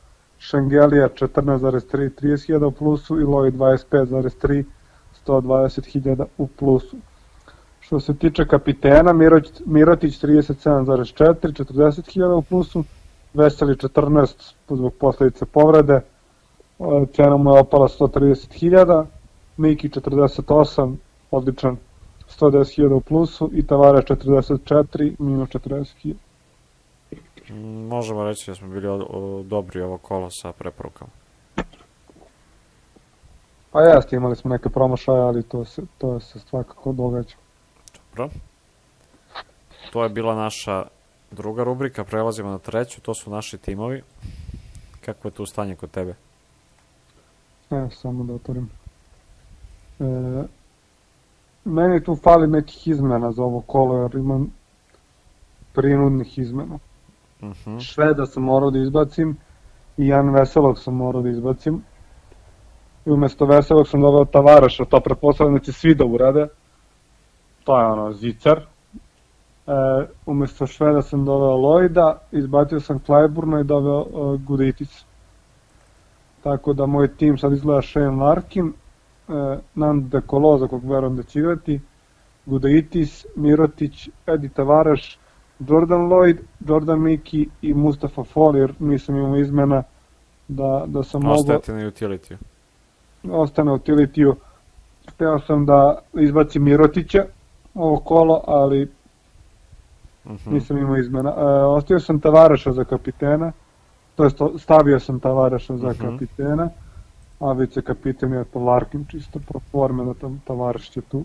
[0.44, 4.64] Šengelija 14,3, 30.000 u plusu i Lloyd 25,3,
[5.26, 6.96] 120.000 u plusu.
[7.80, 12.84] Što se tiče kapitena, Mirotić, Mirotić 37,4, 40.000 u plusu,
[13.34, 16.00] Veseli 14 zbog posledice povrede,
[17.16, 19.04] cena mu je opala 130.000,
[19.56, 20.96] Miki 48,
[21.30, 21.76] odličan
[22.40, 26.14] 110.000 u plusu i Tavare 44, minus 40.000.
[27.88, 31.10] Možemo reći da smo bili o, o, dobri ovo kolo sa preporukama.
[33.70, 37.36] Pa jeste, imali smo neke promašaje, ali to se, to se svakako događa.
[38.16, 38.30] Dobro.
[39.92, 40.86] To je bila naša
[41.30, 44.02] druga rubrika, prelazimo na treću, to su naši timovi.
[45.04, 46.14] Kako je tu stanje kod tebe?
[47.70, 48.70] E, samo da otvorim.
[50.00, 50.04] E,
[51.64, 54.52] meni tu fali nekih izmena za ovo kolo, jer imam
[55.72, 56.78] prinudnih izmena.
[57.44, 57.76] Uh Mhm.
[57.76, 57.80] -huh.
[57.80, 59.36] Šveda sam morao da izbacim
[59.96, 61.82] i Jan Veselog sam morao da izbacim.
[63.06, 66.46] I umesto Veselog sam doveo Tavaraša, to pretpostavljam da će svi da urade.
[67.64, 68.58] To je ono, zicar.
[69.66, 69.72] E,
[70.26, 75.04] umesto Šveda sam doveo Lojda, izbacio sam Klajburna i doveo uh, Guditis.
[76.42, 78.72] Tako da moj tim sad izgleda Shane Larkin,
[79.28, 81.80] e, Nand De Colo, kog verujem da će igrati,
[82.46, 85.18] Gudaitis, Mirotić, Edi Tavaraš,
[85.68, 89.82] Jordan Lloyd, Jordan Miki i Mustafa Fall, jer nisam imao izmena
[90.48, 91.38] da, da sam mogao...
[91.38, 92.36] Ostajete na utility
[93.30, 94.34] Ostane u utility
[95.08, 97.24] Hteo sam da izbacim Mirotića
[97.74, 98.82] ovo kolo, ali
[100.24, 100.52] uh -huh.
[100.52, 101.30] nisam imao izmena.
[101.30, 103.52] E, ostavio sam Tavaraša za kapitena,
[104.16, 106.10] to jest stavio sam Tavaraša za uh -huh.
[106.10, 106.70] kapitena,
[107.40, 111.24] a vice kapiten je to Larkin, čisto pro forme da Tavaraš će tu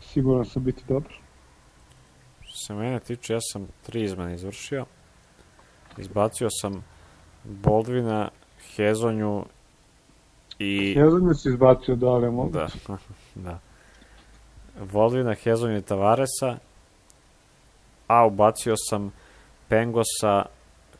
[0.00, 1.21] siguran sam biti dobar.
[2.66, 4.84] Se mene tiče, ja sam tri izmene izvršio.
[5.98, 6.84] Izbacio sam
[7.44, 8.28] Boldvina,
[8.76, 9.44] Hezonju
[10.58, 10.94] i...
[10.94, 12.78] Hezonju si izbacio, da li je moguće?
[12.88, 12.98] Da,
[13.50, 13.58] da.
[14.92, 16.56] Boldvina, Hezonju i Tavaresa,
[18.06, 19.12] a ubacio sam
[19.68, 20.44] Pengosa,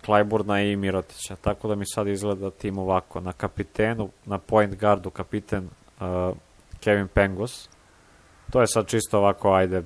[0.04, 1.36] Klajburna i Mirotića.
[1.36, 3.20] Tako da mi sad izgleda tim ovako.
[3.20, 5.64] Na kapitenu, na point guardu kapiten
[6.00, 6.36] uh,
[6.80, 7.68] Kevin Pengos.
[8.50, 9.82] To je sad čisto ovako, ajde,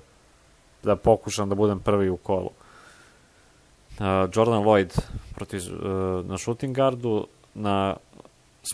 [0.87, 2.51] da pokušam da budem prvi u kolu.
[2.51, 4.99] Uh, Jordan Lloyd
[5.35, 7.97] protiv, uh, na shooting guardu, na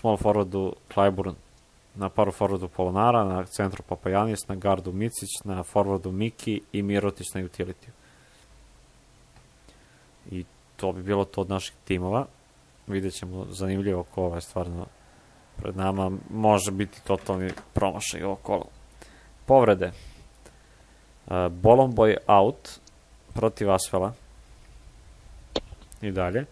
[0.00, 1.34] small forwardu Clyburn,
[1.94, 7.34] na paru forwardu Polonara, na centru Papajanis, na gardu Micić, na forwardu Miki i Mirotić
[7.34, 7.88] na utility.
[10.30, 10.44] I
[10.76, 12.26] to bi bilo to od naših timova.
[12.86, 14.86] Vidjet ćemo zanimljivo ko je stvarno
[15.56, 16.10] pred nama.
[16.30, 18.64] Može biti totalni promašaj ovo kolo.
[19.46, 19.92] Povrede.
[21.50, 22.80] Bolomboy out
[23.34, 24.12] protiv Asfela.
[26.02, 26.44] I dalje.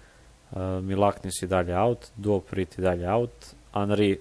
[0.50, 2.10] Uh, Milaknis i dalje out.
[2.16, 3.46] Duoprit i dalje out.
[3.72, 4.16] Henry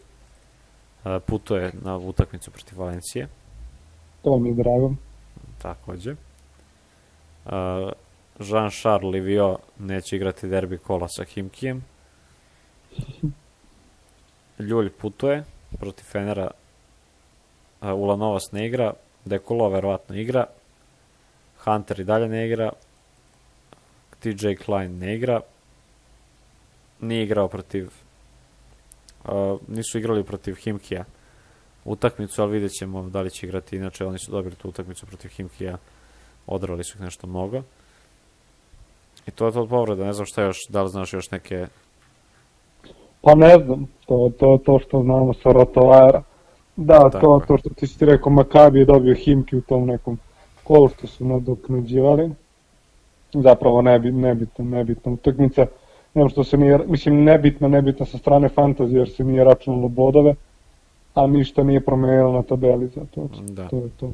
[1.04, 3.28] uh, putuje na utakmicu protiv Valencije.
[4.24, 4.93] To mi je drago.
[5.62, 6.12] Takođe.
[6.12, 7.52] Uh,
[8.39, 11.86] Jean-Charles Livio neće igrati derbi kola sa Himkijem.
[14.60, 15.43] Ljulj putuje
[15.80, 16.52] protiv Fenera.
[17.82, 18.93] Uh, Ulanovas ne igra.
[19.30, 20.46] Dekolo verovatno igra.
[21.63, 22.72] Hunter i dalje ne igra.
[24.20, 25.42] TJ Klein ne igra.
[27.02, 27.89] Nije igrao protiv
[29.26, 31.06] uh, nisu igrali protiv Himkija
[31.86, 33.76] utakmicu, ali vidjet ćemo da li će igrati.
[33.76, 35.78] Inače, oni su dobili tu utakmicu protiv Himkija.
[36.48, 37.62] Odrali su ih nešto mnogo.
[39.27, 40.06] I to je to od povreda.
[40.06, 41.67] Ne znam šta još, da li znaš još neke...
[43.21, 46.23] Pa ne znam, to to, to što znamo sa Rotovara.
[46.82, 50.17] Da, Tako to, to što ti si rekao, Makabi je dobio Himki u tom nekom
[50.63, 52.32] kolu što su nadoknađivali.
[53.34, 55.65] Zapravo nebi, nebitna, nebitna utakmica.
[56.13, 60.36] Nema što se nije, mislim nebitna, nebitna sa strane fantazije jer se nije računalo bodove,
[61.13, 63.30] a ništa nije promenilo na tabeli za to.
[63.42, 63.67] Da.
[63.67, 64.12] To je to.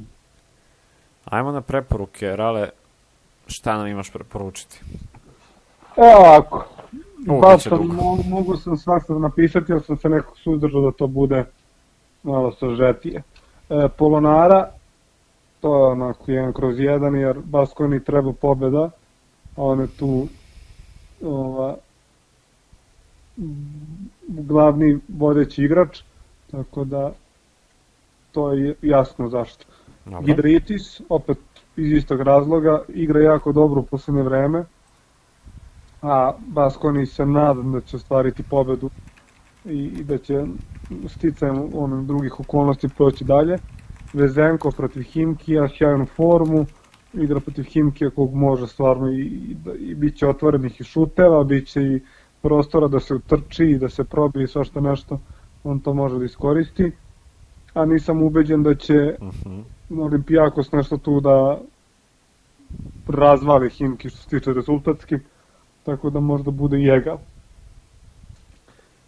[1.26, 2.36] Ajmo na preporuke.
[2.36, 2.70] Rale,
[3.48, 4.80] šta nam imaš preporučiti?
[5.98, 6.66] Evo ovako,
[7.42, 11.46] baš mogu, mogu sam svašta napisati, ali sam se nekako suzdržao da to bude
[12.26, 13.24] malo sažetije.
[13.70, 14.70] E, Polonara,
[15.62, 18.90] to je onako jedan kroz jedan, jer Baskoni treba pobeda,
[19.56, 20.28] a on je tu
[21.24, 21.76] ova,
[24.28, 26.02] glavni vodeći igrač,
[26.52, 27.12] tako da
[28.32, 29.66] to je jasno zašto.
[30.06, 30.22] Dobro.
[30.22, 31.38] Gidritis, opet
[31.76, 34.64] iz istog razloga, igra jako dobro u poslednje vreme,
[36.02, 38.90] a Baskoni se nadam da će ostvariti pobedu
[39.66, 40.46] i, i da će
[41.08, 43.58] sticajem onih drugih okolnosti proći dalje.
[44.14, 46.66] Vezenko protiv Himkija, sjajnu formu,
[47.14, 51.44] igra protiv Himkija kog može stvarno i, i, da, i bit će otvorenih i šuteva,
[51.44, 52.02] bit će i
[52.42, 55.20] prostora da se utrči i da se probije i svašta nešto,
[55.64, 56.92] on to može da iskoristi.
[57.74, 59.64] A nisam ubeđen da će Uh -huh.
[60.00, 61.58] Olimpijakos nešto tu da
[63.08, 65.16] razvali Himki što se tiče rezultatski,
[65.84, 67.18] tako da možda bude i egal.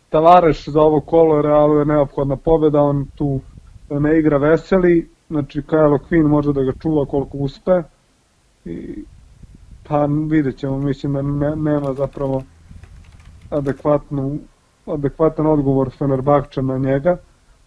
[0.10, 3.40] Tavareš za ovo kolo Realu je neophodna pobjeda, on tu
[3.90, 7.84] ne igra veseli, znači Kyle Quinn može da ga čuva koliko uspe
[8.66, 9.06] i
[9.88, 12.44] pa vidjet ćemo, mislim da ne, nema zapravo
[13.50, 14.40] adekvatnu,
[14.86, 17.18] adekvatan odgovor Fenerbahča na njega.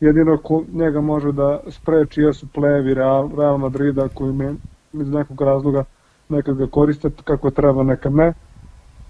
[0.00, 4.54] Jedino ko njega može da spreči jesu plevi Real, Real Madrida koji me
[4.92, 5.84] iz nekog razloga
[6.28, 8.32] nekad ga koriste kako treba, nekad ne.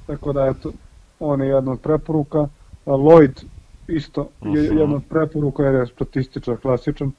[0.06, 0.72] Tako da eto,
[1.18, 2.48] on je jedna od preporuka.
[2.86, 3.44] Lloyd
[3.88, 4.78] isto je Mhm.
[4.78, 7.12] jedna od preporuka jer je statističar klasičan.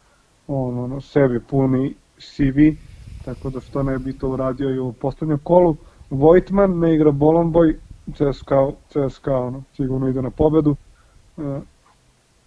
[0.48, 2.60] On ono, sebi puni CV,
[3.22, 5.78] tako da što ne bi to uradio i u poslednjem kolu.
[6.10, 7.80] Vojtman ne igra Bolonboj,
[8.14, 8.56] CSKA,
[8.90, 10.76] CSKA ono, sigurno ide na pobedu.
[11.38, 11.62] E,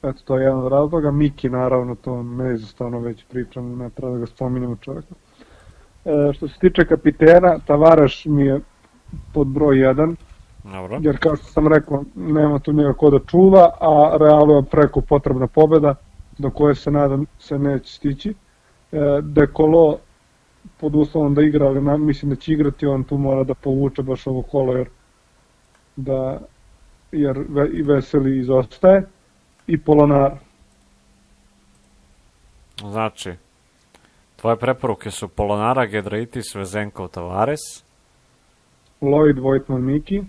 [0.02, 1.10] eto, to je jedan od razloga.
[1.10, 5.14] Miki, naravno, to neizostavno već pričam, ne treba da ga spominjamo čovjeka.
[6.04, 8.60] E, što se tiče kapitena, Tavaraš mi je
[9.32, 10.16] pod broj 1,
[10.64, 10.98] Dobro.
[11.02, 15.00] jer kao što sam rekao, nema tu njega ko da čuva, a Realu je preko
[15.00, 15.94] potrebna pobeda,
[16.38, 18.34] do koje se nadam se neće stići.
[18.92, 19.98] E, Dekolo,
[20.80, 24.02] pod uslovom da igra, ali na, mislim da će igrati, on tu mora da povuče
[24.02, 24.88] baš ovo kolo, jer
[25.96, 26.40] da
[27.12, 29.02] jer ve, i Veseli izostaje
[29.66, 30.32] i Polonar.
[32.80, 33.32] Znači,
[34.36, 37.60] tvoje preporuke su Polonara, Gedraitis, Vezenkov, Tavares,
[39.00, 40.22] Lloyd, Vojtman, Miki.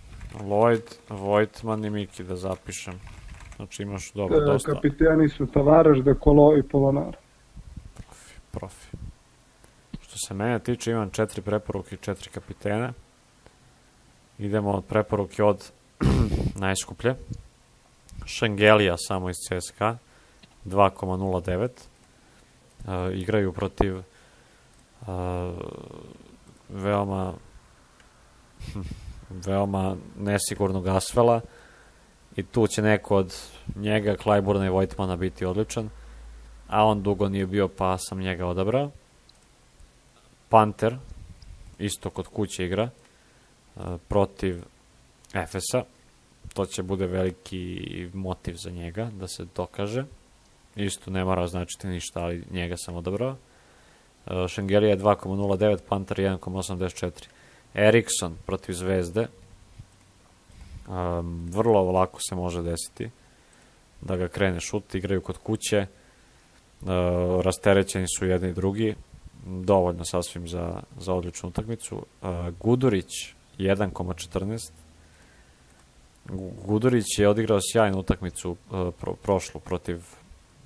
[0.43, 2.93] Lloyd, Vojtman i Miki da zapišem.
[3.55, 7.17] Znači imaš dobro, E, dosta kapiteni su Tavares, Dekolo i Polonar.
[8.51, 8.97] profi.
[10.01, 12.93] Što se mene tiče, imam četiri preporuke i četiri kapitena.
[14.39, 15.71] Idemo od preporuke od
[16.65, 17.15] najskuplje.
[18.25, 19.97] Šengelija samo iz CSKA,
[20.65, 21.69] 2,09.
[22.85, 24.03] Uh, igraju protiv uh,
[26.69, 27.33] veoma
[29.29, 31.41] veoma nesigurnog Asvela
[32.35, 33.35] i tu će neko od
[33.75, 35.89] njega, Klajburna i Vojtmana biti odličan,
[36.67, 38.91] a on dugo nije bio pa sam njega odabrao.
[40.49, 40.97] Panter,
[41.79, 42.89] isto kod kuće igra,
[43.75, 44.63] uh, protiv
[45.33, 45.83] Efesa,
[46.53, 50.05] to će bude veliki motiv za njega da se dokaže.
[50.75, 53.35] Isto ne mora značiti ništa, ali njega sam odabrao.
[54.25, 57.27] Uh, Šengelija je 2,09, Panter 1,84.
[57.75, 59.27] Erikson protiv Zvezde.
[60.87, 63.09] Um, vrlo lako se može desiti
[64.01, 65.85] da ga krene šut, igraju kod kuće,
[66.81, 66.87] uh,
[67.41, 68.95] rasterećeni su jedni i drugi,
[69.45, 71.95] dovoljno sasvim za, za odličnu utakmicu.
[71.95, 74.71] Uh, Gudurić 1,14
[76.25, 80.03] Gu- Gudurić je odigrao sjajnu utakmicu uh, pro, prošlu protiv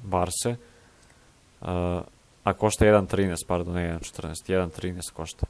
[0.03, 1.67] Barse, uh,
[2.43, 5.45] a košta 1.13, pardon, ne 1.14, 1.13 košta.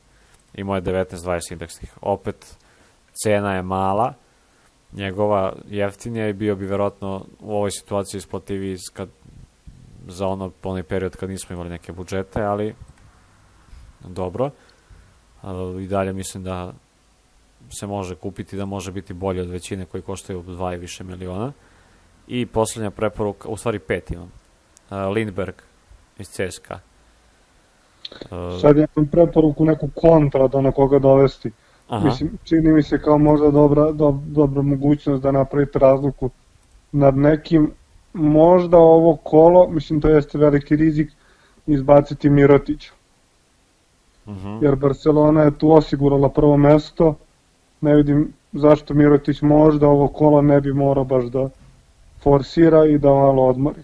[0.54, 1.94] Imao je 19-20 indeksnih.
[2.02, 2.58] Opet,
[3.24, 4.14] cena je mala,
[4.92, 9.10] njegova jeftinija i bio bi verovatno u ovoj situaciji isplativiji kad,
[10.08, 12.76] za ono, onaj period kad nismo imali neke budžete, ali
[14.04, 14.50] dobro.
[15.82, 16.74] I dalje mislim da
[17.80, 21.52] se može kupiti, da može biti bolje od većine koji koštaju 2 i više miliona.
[22.28, 24.32] I poslednja preporuka, u stvari pet imam.
[25.14, 25.56] Lindberg
[26.18, 26.80] iz CSKA.
[28.32, 31.52] Uh, Sad imam preporuku neku kontra do na koga dovesti.
[31.88, 36.30] aha, Mislim, čini mi se kao možda dobra, do, dobra mogućnost da napravite razliku
[36.92, 37.72] nad nekim.
[38.14, 41.12] Možda ovo kolo, mislim to jeste veliki rizik,
[41.68, 42.92] izbaciti Mirotića.
[44.28, 44.64] mhm.
[44.64, 47.16] Jer Barcelona je tu osigurala prvo mesto.
[47.82, 51.50] Ne vidim zašto Mirotić možda ovo kolo ne bi morao baš da
[52.24, 53.82] forsira i da malo odmori.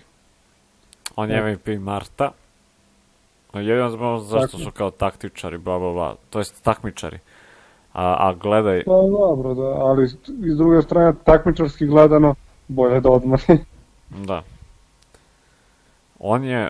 [1.15, 2.31] On je MVP Marta.
[3.59, 4.63] Jedino zbog zašto Tako.
[4.63, 6.15] su kao taktičari, bla bla bla.
[6.29, 7.19] To jest takmičari.
[7.93, 10.03] A, a gledaj, Pa dobro, da, ali
[10.45, 12.35] iz druge strane takmičarski gledano
[12.67, 13.43] bolje da odmori.
[14.29, 14.43] da.
[16.19, 16.69] On je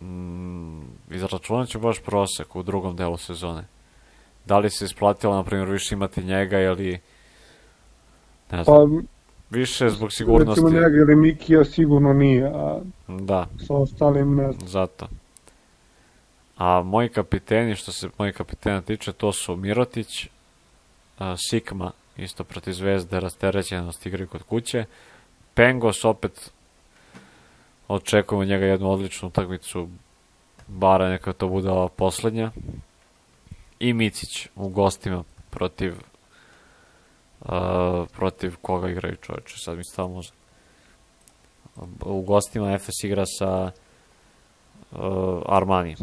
[0.00, 3.64] mm, izračunat ću baš prosek u drugom delu sezone.
[4.46, 6.98] Da li se isplatilo, na primjer, više imati njega ili
[8.50, 8.76] ne znam.
[8.76, 9.06] Pa
[9.50, 10.50] Više zbog sigurnosti.
[10.50, 14.68] Recimo njega ili Mikija sigurno nije, a Da, sa ostalim ne znam.
[14.68, 15.08] zato.
[16.56, 20.28] A moji kapiteni, što se moji kapitena tiče, to su Mirotić,
[21.18, 24.84] a, Sikma, isto protiv Zvezde, rasterećenost igri kod kuće,
[25.54, 26.52] Pengos opet
[27.88, 29.88] očekujemo njega jednu odličnu utakmicu,
[30.66, 32.50] bara neka to bude ova poslednja.
[33.78, 35.94] I Micić u gostima protiv
[37.40, 40.32] uh, protiv koga igraju čoveče, sad mi stava možda.
[42.00, 43.70] U gostima Efes igra sa
[44.92, 44.98] uh,
[45.46, 45.96] Armani.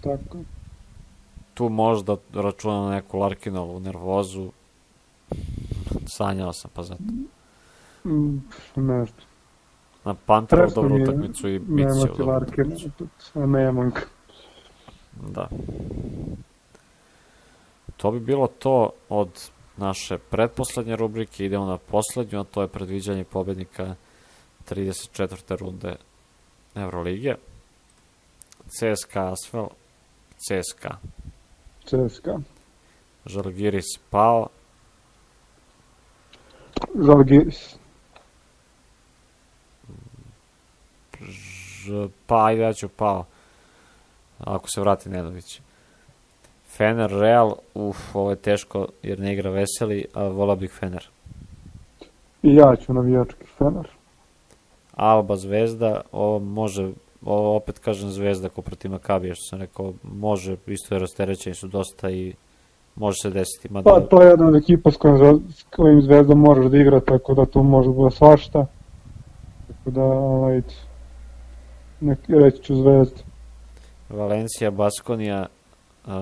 [0.00, 0.38] Tako.
[1.54, 4.50] Tu možda računam na neku Larkinovu nervozu.
[6.06, 7.02] Sanjao sam, pa zato.
[8.04, 8.42] Mm,
[8.76, 9.28] ne znam.
[10.04, 12.90] Na Panteru dobru utakmicu i je ti dobru utakmicu.
[13.34, 14.00] a nemam ga.
[15.20, 15.48] Da.
[17.96, 21.44] To bi bilo to od naše pretposlednje rubrike.
[21.44, 23.94] Idemo na poslednju, a to je predviđanje pobednika
[24.70, 25.56] 34.
[25.56, 25.96] runde
[26.74, 27.34] Evrolige.
[28.68, 29.68] CSKA Asvel,
[30.38, 30.96] CSKA.
[31.84, 32.38] CSKA.
[33.26, 34.48] Žalgiris pao,
[36.94, 37.76] Žalgiris.
[41.20, 43.24] Ž, pa ajde ja ću pao.
[44.38, 45.60] Ako se vrati Nedović.
[46.76, 51.08] Fener Real, uf, ovo je teško jer ne igra veseli, a vola bih Fener.
[52.42, 53.88] I ja ću navijački Fener.
[54.94, 56.90] Alba Zvezda, ovo može,
[57.24, 61.68] ovo opet kažem Zvezda ko protiv Makabija, što sam rekao, može, isto je rasterećeni su
[61.68, 62.34] dosta i
[62.94, 63.72] može se desiti.
[63.72, 67.00] Mada, Pa to je jedna od ekipa s kojim, s kojim Zvezda možeš da igra,
[67.00, 68.66] tako da tu može da bude svašta.
[69.66, 70.62] Tako da, ovaj,
[72.00, 73.20] nek, reći ću Zvezda.
[74.08, 75.46] Valencija, Baskonija,
[76.06, 76.12] uh,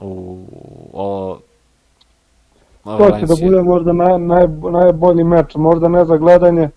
[0.00, 0.44] u
[0.92, 1.38] ovo
[2.84, 6.70] To će da bude možda naj, naj, najbolji meč, možda ne za gledanje,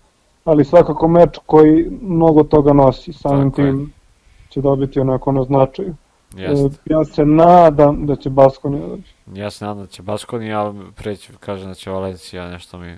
[0.44, 3.70] ali svakako meč koji mnogo toga nosi, samim Tako je.
[3.70, 3.92] tim
[4.48, 5.94] će dobiti onako na značaju.
[6.36, 6.66] Jeste.
[6.66, 9.14] E, Ja se nadam da će Baskonija doći.
[9.34, 12.96] Ja se nadam da će Baskonija, ali preći kažem da će Valencija nešto mi...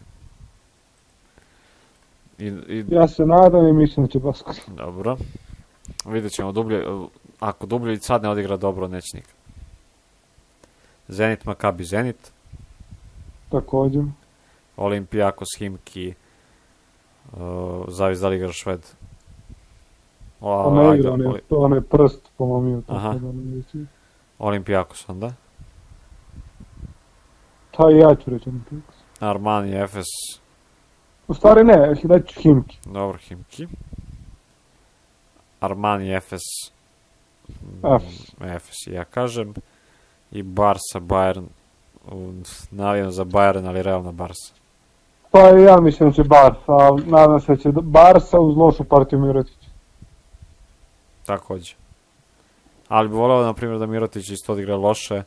[2.38, 4.64] I, i Ja se nadam i mislim da će Baskonija.
[4.68, 5.16] Dobro.
[6.06, 6.84] Vidjet ćemo dublje.
[7.40, 9.34] Ako Dubljević sad ne odigra dobro, neće nikad.
[11.08, 12.32] Zenit Makabi Zenit.
[13.48, 14.00] Takođe.
[14.76, 16.14] Olimpijakos Himki.
[17.32, 18.80] Uh, zavis da li igra Šved.
[20.40, 22.82] O, Pa ne igra, on je, to on je prst pomomio.
[22.88, 23.12] Aha.
[23.12, 23.84] Da.
[24.38, 25.32] Olimpijakos onda.
[27.76, 28.94] Pa ja ću reći Olimpijakos.
[29.20, 30.06] Armani, Efes.
[31.28, 32.78] U stvari ne, reći Himki.
[32.84, 33.66] Dobro, Himki.
[35.60, 36.42] Armani, Efes.
[37.96, 38.34] Efes.
[38.40, 39.54] Efes, ja kažem.
[40.32, 41.44] I Barsa, Bayern.
[42.70, 44.54] Navijam za Bayern, ali realno Barsa.
[45.34, 49.18] Pa ja mislim da će Barsa, ali nadam se da će Barsa uz lošu partiju
[49.18, 49.68] Mirotića.
[51.26, 51.74] Takođe.
[52.88, 55.22] Ali bi voleo, na primjer, da Mirotić isto odigra loše,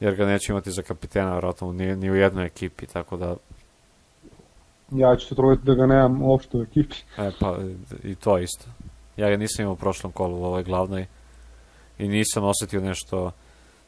[0.00, 3.36] jer ga neće imati za kapitena, vjerojatno, ni, ni u jednoj ekipi, tako da,
[4.92, 6.96] Ja ću se truditi da ga nemam uopšte u ekipi.
[7.18, 7.56] e, pa,
[8.04, 8.64] i to isto.
[9.16, 11.06] Ja ga nisam imao u prošlom kolu u ovoj glavnoj
[11.98, 13.30] i nisam osetio nešto,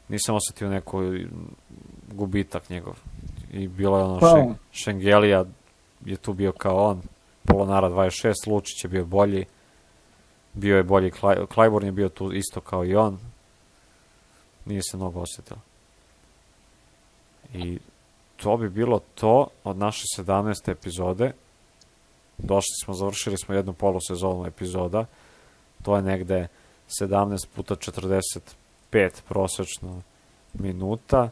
[0.09, 1.01] nisam osetio neku
[2.11, 2.95] gubitak njegov.
[3.51, 4.27] I bilo je ono, Pa.
[4.27, 5.45] Šen, Šengelija
[6.05, 7.01] je tu bio kao on,
[7.43, 9.45] Polonara 26, Lučić je bio bolji,
[10.53, 13.19] bio je bolji, Klaj, Klajborn je bio tu isto kao i on,
[14.65, 15.59] nije se mnogo osetilo.
[17.53, 17.79] I
[18.35, 20.71] to bi bilo to od naše 17.
[20.71, 21.31] epizode.
[22.37, 25.05] Došli smo, završili smo jednu polusezonu epizoda.
[25.83, 26.47] To je negde
[27.01, 28.41] 17 puta 45
[29.27, 30.01] prosečno
[30.53, 31.29] minuta.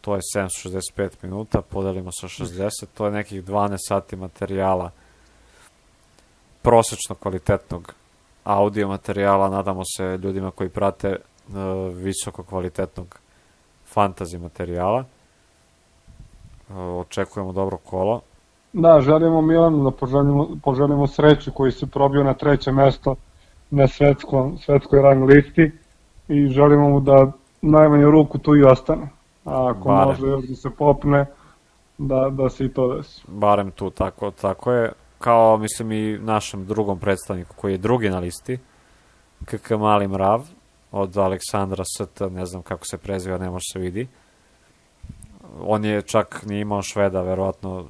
[0.00, 4.90] To je 765 minuta, podelimo sa 60, to je nekih 12 sati materijala
[6.62, 7.94] prosečno kvalitetnog
[8.44, 11.18] audio materijala, nadamo se ljudima koji prate e,
[11.94, 13.18] visoko kvalitetnog
[13.94, 15.04] fantasy materijala.
[16.70, 18.20] E, očekujemo dobro kolo.
[18.72, 23.14] Da, želimo Milanu da poželimo, poželimo sreću koji se probio na treće mesto
[23.70, 25.72] na svetskom, svetskoj rang listi
[26.28, 27.32] i želimo mu da
[27.62, 29.08] najmanju ruku tu i ostane.
[29.44, 30.08] A ako Barem.
[30.08, 31.26] može još da se popne,
[31.98, 33.22] da, da se i to desi.
[33.28, 38.18] barem tu tako, tako je, kao mislim i našem drugom predstavniku koji je drugi na
[38.18, 38.58] listi,
[39.44, 40.48] KK Mali Mrav,
[40.92, 44.08] od Aleksandra ST, ne znam kako se preziva, ne može se vidi.
[45.60, 47.84] On je čak nije imao šveda, verovatno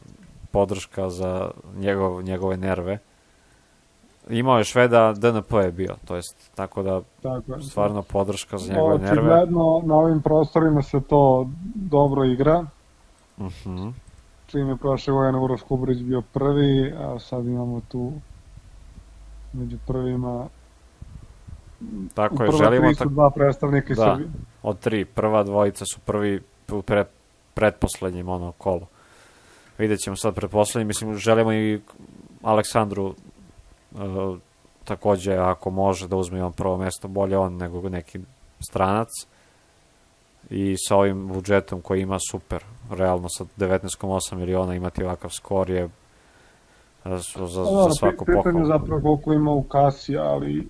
[0.51, 2.99] podrška za njegov, njegove nerve.
[4.29, 7.63] Imao je šveda, DNP je bio, to jest, tako da Tako je.
[7.63, 9.11] stvarno podrška za njegove nerve.
[9.13, 12.67] Očigledno na ovim prostorima se to dobro igra.
[13.41, 13.89] Mhm.
[14.47, 18.13] čim je prošle godine Uroš Kubrić bio prvi, a sad imamo tu
[19.53, 20.47] među prvima
[22.15, 24.13] Tako je, prva želimo tri su dva predstavnika iz Da.
[24.13, 24.31] Srbije.
[24.63, 26.43] od tri, prva dvojica su prvi
[26.73, 27.05] u pre,
[27.55, 28.87] pretposlednjim ono kolu.
[29.79, 31.81] Vidjet ćemo sad pretposlednjim, mislim želimo i
[32.43, 33.15] Aleksandru
[33.95, 34.39] uh,
[34.85, 38.21] takođe ako može da uzme on prvo mesto, bolje on nego neki
[38.61, 39.09] stranac
[40.51, 45.85] i sa ovim budžetom koji ima super, realno sa 19,8 miliona imati ovakav skor je
[45.85, 45.91] uh,
[47.05, 48.67] za, za, Da, za svaku pitanje pohvalu.
[48.67, 50.69] zapravo koliko ima u kasi, ali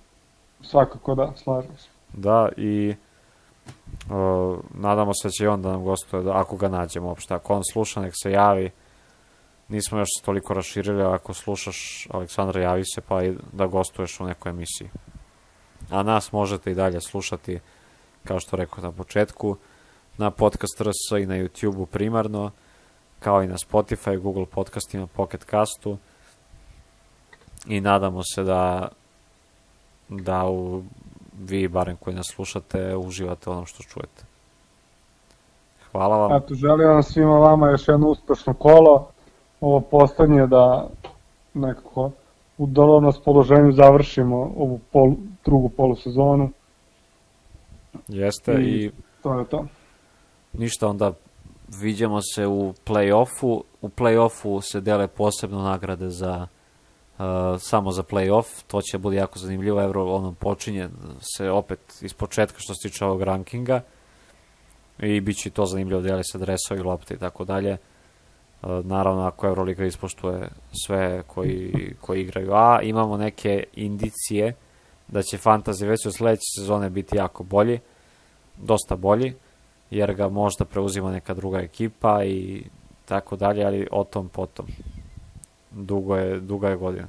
[0.61, 1.89] svakako da, slažem se.
[2.13, 2.95] Da, i
[4.09, 7.33] uh, nadamo se da će on da nam gostuje, da, ako ga nađemo uopšte.
[7.33, 8.71] Ako on sluša, nek se javi.
[9.67, 14.49] Nismo još toliko raširili, ako slušaš Aleksandra, javi se pa i da gostuješ u nekoj
[14.49, 14.89] emisiji.
[15.89, 17.59] A nas možete i dalje slušati,
[18.23, 19.57] kao što rekao na početku,
[20.17, 22.51] na podcast RS i na YouTube-u primarno,
[23.19, 25.97] kao i na Spotify, Google podcastima, Pocket Castu.
[27.67, 28.89] I nadamo se da
[30.09, 30.83] da u,
[31.39, 34.23] vi, barem koji nas slušate, uživate onom što čujete.
[35.91, 36.37] Hvala vam.
[36.37, 39.12] Eto, želim vam svima vama još jedno uspešno kolo.
[39.63, 40.89] Ovo poslednje da
[41.53, 42.11] nekako
[42.57, 45.11] u dovoljno raspoloženju završimo ovu pol,
[45.45, 46.49] drugu polusezonu.
[48.07, 48.91] Jeste i- i
[49.23, 49.65] To je to.
[50.53, 51.11] ništa onda
[51.79, 53.61] viđamo se u play-offu.
[53.81, 56.47] U play-offu se dele posebno nagrade za
[57.19, 57.25] uh,
[57.59, 58.63] samo za play-off.
[58.67, 59.81] To će bude jako zanimljivo.
[59.81, 60.89] Evo, ono počinje
[61.37, 63.81] se opet iz početka što se tiče ovog rankinga.
[64.99, 67.77] I bit će to zanimljivo, deli se dresovi, lopte i tako dalje.
[68.63, 70.49] Uh, naravno, ako Euroliga ispoštuje
[70.85, 72.53] sve koji, koji igraju.
[72.53, 74.53] A imamo neke indicije
[75.07, 77.79] da će Fantasy već od sledeće sezone biti jako bolji,
[78.57, 79.33] dosta bolji,
[79.91, 82.63] jer ga možda preuzima neka druga ekipa i
[83.05, 84.65] tako dalje, ali o tom potom.
[85.71, 87.07] Dugo je, duga je godina.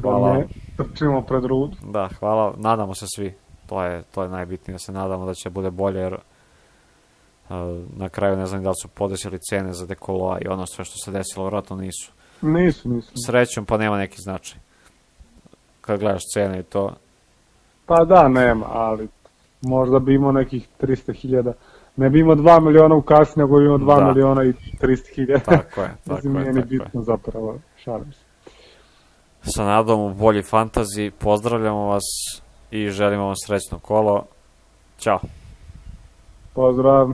[0.00, 0.42] Hvala.
[0.76, 1.76] Trčimo pred rudu.
[1.82, 2.54] Da, hvala.
[2.56, 3.34] Nadamo se svi.
[3.66, 6.16] To je, to je najbitnije da se nadamo da će bude bolje, jer
[7.96, 10.94] na kraju ne znam da li su podesili cene za dekoloa i ono sve što
[11.04, 12.12] se desilo, vjerojatno nisu.
[12.42, 13.12] Nisu, nisu.
[13.26, 14.58] Srećom pa nema neki značaj.
[15.80, 16.90] Kad gledaš cene i to,
[17.86, 19.08] Pa da, nema, ali
[19.62, 21.52] možda bi imao nekih 300.000.
[21.96, 24.04] Ne bi imao 2 miliona u kasi, nego bi imao 2 Da.
[24.06, 25.40] miliona i 300.000.
[25.44, 26.78] tako je, tako Mislim, je, nije ni tako je.
[26.78, 28.18] bitno zapravo, šalim se.
[29.42, 32.02] Sa nadom u bolji fantazi, pozdravljamo vas
[32.70, 34.24] i želimo vam srećno kolo.
[34.98, 35.18] Ćao.
[36.54, 37.12] Pozdrav.